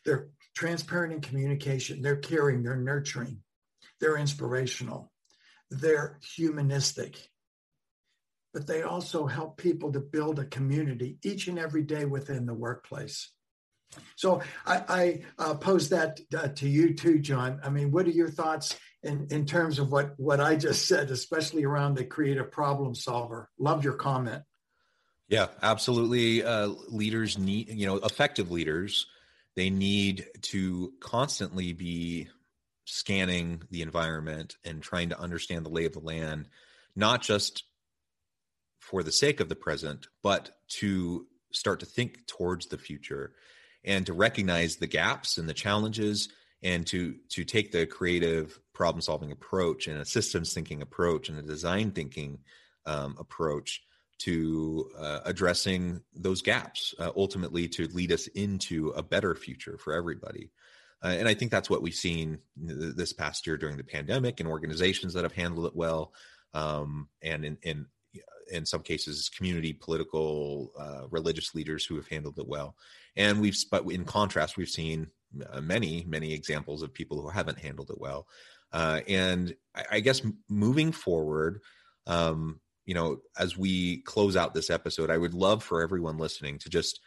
They're 0.05 0.29
transparent 0.55 1.13
in 1.13 1.21
communication, 1.21 2.01
they're 2.01 2.17
caring, 2.17 2.63
they're 2.63 2.75
nurturing, 2.75 3.39
they're 3.99 4.17
inspirational, 4.17 5.11
they're 5.69 6.19
humanistic. 6.35 7.29
But 8.57 8.65
they 8.65 8.81
also 8.81 9.27
help 9.27 9.57
people 9.57 9.91
to 9.91 9.99
build 9.99 10.39
a 10.39 10.45
community 10.45 11.19
each 11.23 11.47
and 11.47 11.59
every 11.59 11.83
day 11.83 12.05
within 12.05 12.47
the 12.47 12.55
workplace. 12.55 13.29
So 14.15 14.41
I, 14.65 14.83
I 14.89 15.21
uh, 15.37 15.53
pose 15.53 15.89
that 15.89 16.19
uh, 16.35 16.47
to 16.47 16.67
you 16.67 16.95
too, 16.95 17.19
John. 17.19 17.59
I 17.63 17.69
mean, 17.69 17.91
what 17.91 18.07
are 18.07 18.09
your 18.09 18.31
thoughts 18.31 18.75
in, 19.03 19.27
in 19.29 19.45
terms 19.45 19.77
of 19.77 19.91
what, 19.91 20.15
what 20.17 20.39
I 20.39 20.55
just 20.55 20.87
said, 20.87 21.11
especially 21.11 21.65
around 21.65 21.97
the 21.97 22.03
creative 22.03 22.51
problem 22.51 22.95
solver? 22.95 23.51
Love 23.59 23.83
your 23.83 23.93
comment. 23.93 24.41
Yeah, 25.27 25.49
absolutely. 25.61 26.43
Uh, 26.43 26.69
leaders 26.87 27.37
need, 27.37 27.69
you 27.69 27.85
know, 27.85 27.97
effective 27.97 28.49
leaders, 28.49 29.05
they 29.55 29.69
need 29.69 30.25
to 30.41 30.93
constantly 30.99 31.73
be 31.73 32.27
scanning 32.85 33.61
the 33.69 33.83
environment 33.83 34.57
and 34.65 34.81
trying 34.81 35.09
to 35.09 35.19
understand 35.19 35.63
the 35.63 35.69
lay 35.69 35.85
of 35.85 35.93
the 35.93 35.99
land, 35.99 36.47
not 36.95 37.21
just 37.21 37.63
for 38.89 39.03
the 39.03 39.11
sake 39.11 39.39
of 39.41 39.49
the 39.49 39.61
present, 39.67 40.07
but 40.23 40.43
to 40.79 41.27
start 41.51 41.79
to 41.81 41.85
think 41.85 42.11
towards 42.27 42.67
the 42.67 42.77
future 42.77 43.33
and 43.83 44.05
to 44.05 44.13
recognize 44.13 44.77
the 44.77 44.87
gaps 44.87 45.37
and 45.37 45.47
the 45.47 45.53
challenges 45.65 46.29
and 46.63 46.87
to 46.87 47.15
to 47.29 47.43
take 47.43 47.71
the 47.71 47.85
creative 47.85 48.59
problem 48.73 49.01
solving 49.01 49.31
approach 49.31 49.87
and 49.87 49.99
a 49.99 50.05
systems 50.05 50.53
thinking 50.53 50.81
approach 50.81 51.29
and 51.29 51.37
a 51.37 51.41
design 51.53 51.91
thinking 51.91 52.39
um, 52.85 53.15
approach 53.19 53.83
to 54.19 54.89
uh, 54.97 55.19
addressing 55.25 56.01
those 56.15 56.41
gaps 56.41 56.95
uh, 56.99 57.11
ultimately 57.15 57.67
to 57.67 57.87
lead 57.97 58.11
us 58.11 58.27
into 58.27 58.89
a 58.95 59.03
better 59.03 59.35
future 59.35 59.77
for 59.77 59.93
everybody 59.93 60.49
Uh, 61.03 61.15
and 61.19 61.27
I 61.27 61.35
think 61.35 61.51
that's 61.51 61.69
what 61.69 61.81
we've 61.83 61.93
seen 61.93 62.39
this 62.55 63.13
past 63.13 63.45
year 63.45 63.57
during 63.57 63.77
the 63.77 63.83
pandemic 63.83 64.39
and 64.39 64.49
organizations 64.49 65.13
that 65.13 65.23
have 65.23 65.33
handled 65.33 65.67
it 65.67 65.75
well. 65.75 66.11
Um, 66.53 67.09
and 67.21 67.45
in, 67.45 67.57
in, 67.61 67.85
in 68.51 68.65
some 68.65 68.81
cases, 68.81 69.29
community, 69.29 69.73
political, 69.73 70.71
uh, 70.79 71.07
religious 71.09 71.53
leaders 71.53 71.85
who 71.85 71.95
have 71.95 72.07
handled 72.07 72.39
it 72.39 72.47
well. 72.47 72.75
And 73.15 73.41
we've, 73.41 73.57
but 73.71 73.85
in 73.91 74.05
contrast, 74.05 74.57
we've 74.57 74.69
seen 74.69 75.07
uh, 75.51 75.61
many, 75.61 76.05
many 76.07 76.33
examples 76.33 76.81
of 76.81 76.93
people 76.93 77.21
who 77.21 77.29
haven't 77.29 77.59
handled 77.59 77.89
it 77.89 77.99
well. 77.99 78.27
Uh, 78.71 79.01
and 79.07 79.55
I, 79.75 79.85
I, 79.93 79.99
guess 79.99 80.21
moving 80.49 80.91
forward, 80.91 81.61
um, 82.05 82.59
you 82.85 82.93
know, 82.93 83.19
as 83.37 83.57
we 83.57 83.97
close 84.01 84.35
out 84.35 84.53
this 84.53 84.69
episode, 84.69 85.09
I 85.09 85.17
would 85.17 85.33
love 85.33 85.63
for 85.63 85.81
everyone 85.81 86.17
listening 86.17 86.57
to 86.59 86.69
just 86.69 86.99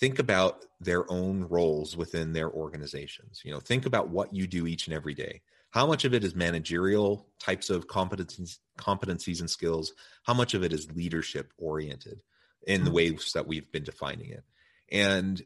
think 0.00 0.18
about 0.18 0.64
their 0.80 1.10
own 1.10 1.44
roles 1.44 1.96
within 1.96 2.32
their 2.32 2.50
organizations. 2.50 3.42
You 3.44 3.52
know, 3.52 3.60
think 3.60 3.86
about 3.86 4.08
what 4.08 4.34
you 4.34 4.46
do 4.46 4.66
each 4.66 4.86
and 4.86 4.94
every 4.94 5.14
day. 5.14 5.42
How 5.76 5.86
much 5.86 6.06
of 6.06 6.14
it 6.14 6.24
is 6.24 6.34
managerial 6.34 7.26
types 7.38 7.68
of 7.68 7.86
competencies, 7.86 8.56
competencies 8.78 9.40
and 9.40 9.50
skills? 9.50 9.92
How 10.22 10.32
much 10.32 10.54
of 10.54 10.64
it 10.64 10.72
is 10.72 10.90
leadership 10.90 11.52
oriented 11.58 12.22
in 12.66 12.80
the 12.80 12.86
mm-hmm. 12.86 12.96
ways 12.96 13.32
that 13.34 13.46
we've 13.46 13.70
been 13.70 13.84
defining 13.84 14.30
it? 14.30 14.42
And 14.90 15.42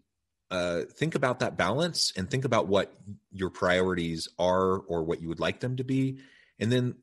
uh, 0.48 0.82
think 0.82 1.16
about 1.16 1.40
that 1.40 1.56
balance 1.56 2.12
and 2.16 2.30
think 2.30 2.44
about 2.44 2.68
what 2.68 2.94
your 3.32 3.50
priorities 3.50 4.28
are 4.38 4.78
or 4.78 5.02
what 5.02 5.20
you 5.20 5.26
would 5.26 5.40
like 5.40 5.58
them 5.58 5.78
to 5.78 5.84
be. 5.84 6.20
And 6.60 6.70
then 6.70 6.94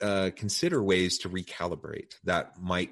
uh, 0.00 0.30
consider 0.36 0.80
ways 0.80 1.18
to 1.18 1.28
recalibrate 1.28 2.12
that 2.22 2.52
might 2.62 2.90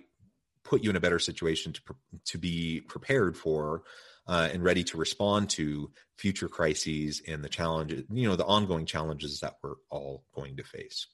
put 0.64 0.82
you 0.82 0.90
in 0.90 0.96
a 0.96 1.00
better 1.00 1.20
situation 1.20 1.72
to 1.72 1.80
to 2.24 2.38
be 2.38 2.80
prepared 2.80 3.36
for 3.36 3.84
uh, 4.26 4.48
and 4.52 4.62
ready 4.62 4.84
to 4.84 4.96
respond 4.96 5.50
to 5.50 5.90
future 6.16 6.48
crises 6.48 7.22
and 7.26 7.44
the 7.44 7.48
challenges, 7.48 8.04
you 8.12 8.28
know, 8.28 8.36
the 8.36 8.44
ongoing 8.44 8.86
challenges 8.86 9.40
that 9.40 9.56
we're 9.62 9.74
all 9.90 10.24
going 10.34 10.56
to 10.56 10.64
face. 10.64 11.06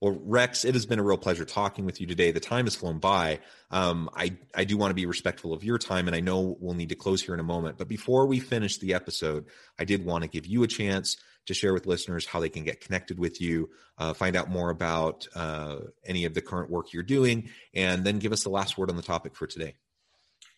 Well, 0.00 0.18
Rex, 0.24 0.64
it 0.64 0.72
has 0.74 0.86
been 0.86 0.98
a 0.98 1.02
real 1.02 1.18
pleasure 1.18 1.44
talking 1.44 1.84
with 1.84 2.00
you 2.00 2.06
today. 2.06 2.30
The 2.30 2.40
time 2.40 2.64
has 2.64 2.74
flown 2.74 3.00
by. 3.00 3.40
Um, 3.70 4.08
I, 4.16 4.34
I 4.54 4.64
do 4.64 4.78
want 4.78 4.90
to 4.90 4.94
be 4.94 5.04
respectful 5.04 5.52
of 5.52 5.62
your 5.62 5.76
time, 5.76 6.06
and 6.06 6.16
I 6.16 6.20
know 6.20 6.56
we'll 6.58 6.74
need 6.74 6.88
to 6.88 6.94
close 6.94 7.20
here 7.20 7.34
in 7.34 7.40
a 7.40 7.44
moment. 7.44 7.76
But 7.76 7.86
before 7.86 8.24
we 8.26 8.40
finish 8.40 8.78
the 8.78 8.94
episode, 8.94 9.44
I 9.78 9.84
did 9.84 10.06
want 10.06 10.24
to 10.24 10.30
give 10.30 10.46
you 10.46 10.62
a 10.62 10.66
chance 10.66 11.18
to 11.46 11.54
share 11.54 11.74
with 11.74 11.86
listeners 11.86 12.24
how 12.24 12.40
they 12.40 12.48
can 12.48 12.64
get 12.64 12.80
connected 12.80 13.18
with 13.18 13.42
you, 13.42 13.68
uh, 13.98 14.14
find 14.14 14.36
out 14.36 14.48
more 14.48 14.70
about 14.70 15.28
uh, 15.34 15.76
any 16.06 16.24
of 16.24 16.32
the 16.32 16.40
current 16.40 16.70
work 16.70 16.94
you're 16.94 17.02
doing, 17.02 17.50
and 17.74 18.02
then 18.02 18.18
give 18.18 18.32
us 18.32 18.42
the 18.42 18.50
last 18.50 18.78
word 18.78 18.88
on 18.88 18.96
the 18.96 19.02
topic 19.02 19.36
for 19.36 19.46
today. 19.46 19.74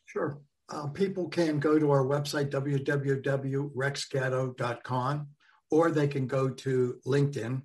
Sure. 0.05 0.39
Uh, 0.73 0.89
people 0.89 1.29
can 1.29 1.61
go 1.61 1.79
to 1.79 1.91
our 1.91 2.05
website, 2.05 2.51
www.rexgatto.com, 2.51 5.29
or 5.70 5.91
they 5.91 6.09
can 6.09 6.27
go 6.27 6.49
to 6.49 6.99
LinkedIn 7.07 7.62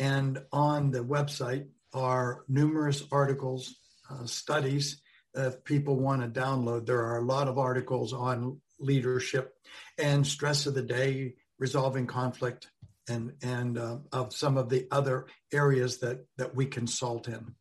and 0.00 0.42
on 0.50 0.90
the 0.90 1.04
website 1.04 1.66
are 1.92 2.44
numerous 2.48 3.04
articles, 3.12 3.76
uh, 4.10 4.24
studies. 4.24 5.02
If 5.34 5.62
people 5.64 5.96
want 5.96 6.22
to 6.22 6.40
download, 6.40 6.86
there 6.86 7.04
are 7.04 7.18
a 7.18 7.24
lot 7.24 7.48
of 7.48 7.58
articles 7.58 8.12
on 8.12 8.60
leadership 8.80 9.52
and 9.98 10.26
stress 10.26 10.66
of 10.66 10.74
the 10.74 10.82
day, 10.82 11.34
resolving 11.58 12.06
conflict, 12.06 12.68
and 13.08 13.32
and 13.42 13.78
uh, 13.78 13.98
of 14.12 14.32
some 14.32 14.56
of 14.56 14.70
the 14.70 14.88
other 14.90 15.26
areas 15.52 15.98
that 15.98 16.24
that 16.38 16.54
we 16.54 16.66
consult 16.66 17.28
in. 17.28 17.54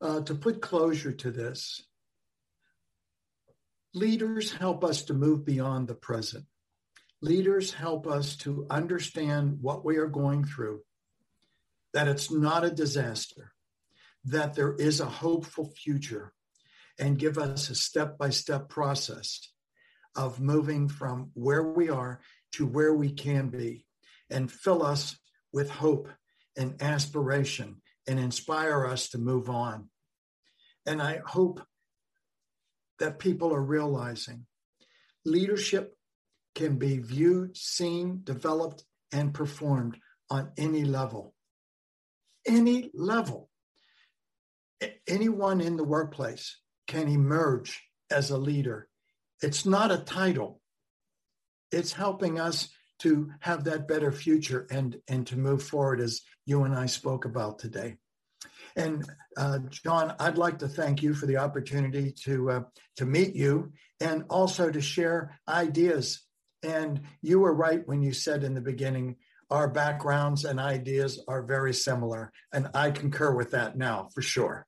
Uh, 0.00 0.20
to 0.22 0.34
put 0.34 0.62
closure 0.62 1.12
to 1.12 1.30
this, 1.30 1.82
leaders 3.94 4.52
help 4.52 4.84
us 4.84 5.02
to 5.04 5.14
move 5.14 5.44
beyond 5.44 5.88
the 5.88 5.94
present. 5.94 6.44
Leaders 7.20 7.72
help 7.72 8.06
us 8.06 8.36
to 8.36 8.66
understand 8.70 9.58
what 9.60 9.84
we 9.84 9.96
are 9.96 10.08
going 10.08 10.44
through 10.44 10.80
that 11.92 12.08
it's 12.08 12.30
not 12.30 12.64
a 12.64 12.70
disaster, 12.70 13.52
that 14.24 14.54
there 14.54 14.74
is 14.74 15.00
a 15.00 15.04
hopeful 15.04 15.70
future, 15.76 16.32
and 16.98 17.18
give 17.18 17.36
us 17.36 17.68
a 17.68 17.74
step 17.74 18.16
by 18.16 18.30
step 18.30 18.68
process 18.68 19.52
of 20.16 20.40
moving 20.40 20.88
from 20.88 21.30
where 21.34 21.62
we 21.62 21.90
are 21.90 22.20
to 22.52 22.66
where 22.66 22.94
we 22.94 23.10
can 23.12 23.48
be, 23.48 23.84
and 24.30 24.50
fill 24.50 24.82
us 24.82 25.18
with 25.52 25.70
hope 25.70 26.08
and 26.56 26.80
aspiration 26.82 27.80
and 28.06 28.18
inspire 28.18 28.86
us 28.86 29.10
to 29.10 29.18
move 29.18 29.48
on. 29.48 29.88
And 30.86 31.00
I 31.00 31.20
hope 31.24 31.62
that 32.98 33.18
people 33.18 33.54
are 33.54 33.62
realizing 33.62 34.46
leadership 35.24 35.96
can 36.54 36.76
be 36.76 36.98
viewed, 36.98 37.56
seen, 37.56 38.20
developed, 38.24 38.84
and 39.10 39.32
performed 39.32 39.96
on 40.30 40.50
any 40.56 40.84
level 40.84 41.34
any 42.46 42.90
level. 42.94 43.48
Anyone 45.06 45.60
in 45.60 45.76
the 45.76 45.84
workplace 45.84 46.58
can 46.86 47.08
emerge 47.08 47.82
as 48.10 48.30
a 48.30 48.38
leader. 48.38 48.88
It's 49.40 49.64
not 49.64 49.92
a 49.92 49.98
title. 49.98 50.60
It's 51.70 51.92
helping 51.92 52.38
us 52.38 52.68
to 53.00 53.30
have 53.40 53.64
that 53.64 53.88
better 53.88 54.12
future 54.12 54.66
and, 54.70 54.96
and 55.08 55.26
to 55.28 55.36
move 55.36 55.62
forward 55.62 56.00
as 56.00 56.22
you 56.44 56.64
and 56.64 56.74
I 56.74 56.86
spoke 56.86 57.24
about 57.24 57.58
today. 57.58 57.96
And 58.76 59.04
uh, 59.36 59.58
John, 59.70 60.14
I'd 60.18 60.38
like 60.38 60.58
to 60.60 60.68
thank 60.68 61.02
you 61.02 61.14
for 61.14 61.26
the 61.26 61.38
opportunity 61.38 62.12
to 62.24 62.50
uh, 62.50 62.60
to 62.96 63.06
meet 63.06 63.34
you 63.34 63.72
and 64.00 64.24
also 64.30 64.70
to 64.70 64.80
share 64.80 65.38
ideas. 65.48 66.22
And 66.62 67.02
you 67.20 67.40
were 67.40 67.54
right 67.54 67.86
when 67.86 68.02
you 68.02 68.12
said 68.12 68.44
in 68.44 68.54
the 68.54 68.60
beginning 68.60 69.16
our 69.52 69.68
backgrounds 69.68 70.46
and 70.46 70.58
ideas 70.58 71.22
are 71.28 71.42
very 71.42 71.74
similar. 71.74 72.32
And 72.52 72.70
I 72.74 72.90
concur 72.90 73.34
with 73.34 73.50
that 73.50 73.76
now 73.76 74.08
for 74.14 74.22
sure. 74.22 74.66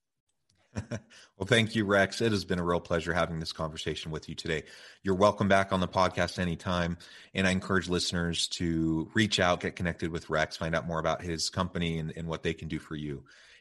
well, 0.90 1.46
thank 1.46 1.74
you, 1.74 1.86
Rex. 1.86 2.20
It 2.20 2.32
has 2.32 2.44
been 2.44 2.58
a 2.58 2.64
real 2.64 2.80
pleasure 2.80 3.14
having 3.14 3.38
this 3.40 3.52
conversation 3.52 4.10
with 4.10 4.28
you 4.28 4.34
today. 4.34 4.64
You're 5.02 5.14
welcome 5.14 5.48
back 5.48 5.72
on 5.72 5.80
the 5.80 5.88
podcast 5.88 6.38
anytime. 6.38 6.98
And 7.32 7.46
I 7.46 7.52
encourage 7.52 7.88
listeners 7.88 8.48
to 8.48 9.08
reach 9.14 9.40
out, 9.40 9.60
get 9.60 9.76
connected 9.76 10.10
with 10.10 10.28
Rex, 10.28 10.56
find 10.56 10.74
out 10.74 10.86
more 10.86 10.98
about 10.98 11.22
his 11.22 11.48
company 11.48 11.98
and, 11.98 12.12
and 12.16 12.28
what 12.28 12.42
they 12.42 12.52
can 12.52 12.68
do 12.68 12.78
for 12.78 12.96
you. 12.96 13.24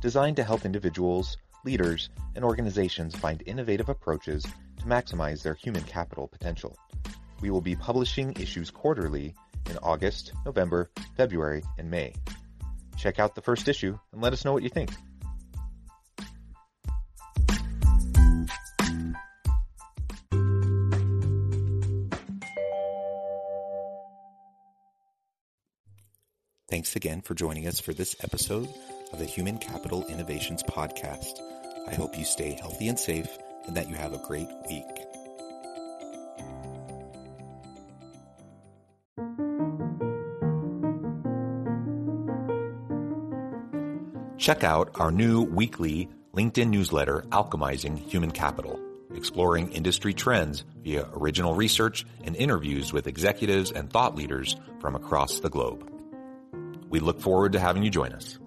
designed 0.00 0.36
to 0.36 0.44
help 0.44 0.64
individuals, 0.64 1.36
leaders, 1.64 2.10
and 2.34 2.44
organizations 2.44 3.14
find 3.14 3.42
innovative 3.46 3.88
approaches 3.88 4.44
to 4.78 4.84
maximize 4.84 5.42
their 5.42 5.54
human 5.54 5.82
capital 5.82 6.28
potential. 6.28 6.76
We 7.40 7.50
will 7.50 7.60
be 7.60 7.76
publishing 7.76 8.32
issues 8.40 8.70
quarterly 8.70 9.34
in 9.68 9.78
August, 9.78 10.32
November, 10.44 10.90
February, 11.16 11.62
and 11.78 11.90
May. 11.90 12.14
Check 12.96 13.18
out 13.18 13.34
the 13.34 13.42
first 13.42 13.68
issue 13.68 13.98
and 14.12 14.22
let 14.22 14.32
us 14.32 14.44
know 14.44 14.52
what 14.52 14.62
you 14.62 14.68
think. 14.68 14.90
Thanks 26.68 26.96
again 26.96 27.22
for 27.22 27.34
joining 27.34 27.66
us 27.66 27.80
for 27.80 27.94
this 27.94 28.16
episode 28.22 28.68
of 29.16 29.20
the 29.20 29.24
Human 29.24 29.56
Capital 29.56 30.04
Innovations 30.08 30.62
Podcast. 30.62 31.40
I 31.88 31.94
hope 31.94 32.18
you 32.18 32.24
stay 32.26 32.52
healthy 32.52 32.88
and 32.88 32.98
safe 32.98 33.38
and 33.66 33.74
that 33.74 33.88
you 33.88 33.94
have 33.94 34.12
a 34.12 34.18
great 34.18 34.46
week. 34.68 34.84
Check 44.36 44.64
out 44.64 44.90
our 44.96 45.10
new 45.10 45.44
weekly 45.44 46.10
LinkedIn 46.34 46.68
newsletter, 46.68 47.22
Alchemizing 47.30 47.98
Human 47.98 48.30
Capital, 48.30 48.78
exploring 49.14 49.72
industry 49.72 50.12
trends 50.12 50.64
via 50.82 51.08
original 51.14 51.54
research 51.54 52.04
and 52.22 52.36
interviews 52.36 52.92
with 52.92 53.06
executives 53.06 53.72
and 53.72 53.88
thought 53.90 54.14
leaders 54.14 54.56
from 54.78 54.94
across 54.94 55.40
the 55.40 55.48
globe. 55.48 55.90
We 56.90 57.00
look 57.00 57.22
forward 57.22 57.52
to 57.52 57.58
having 57.58 57.82
you 57.82 57.88
join 57.88 58.12
us. 58.12 58.38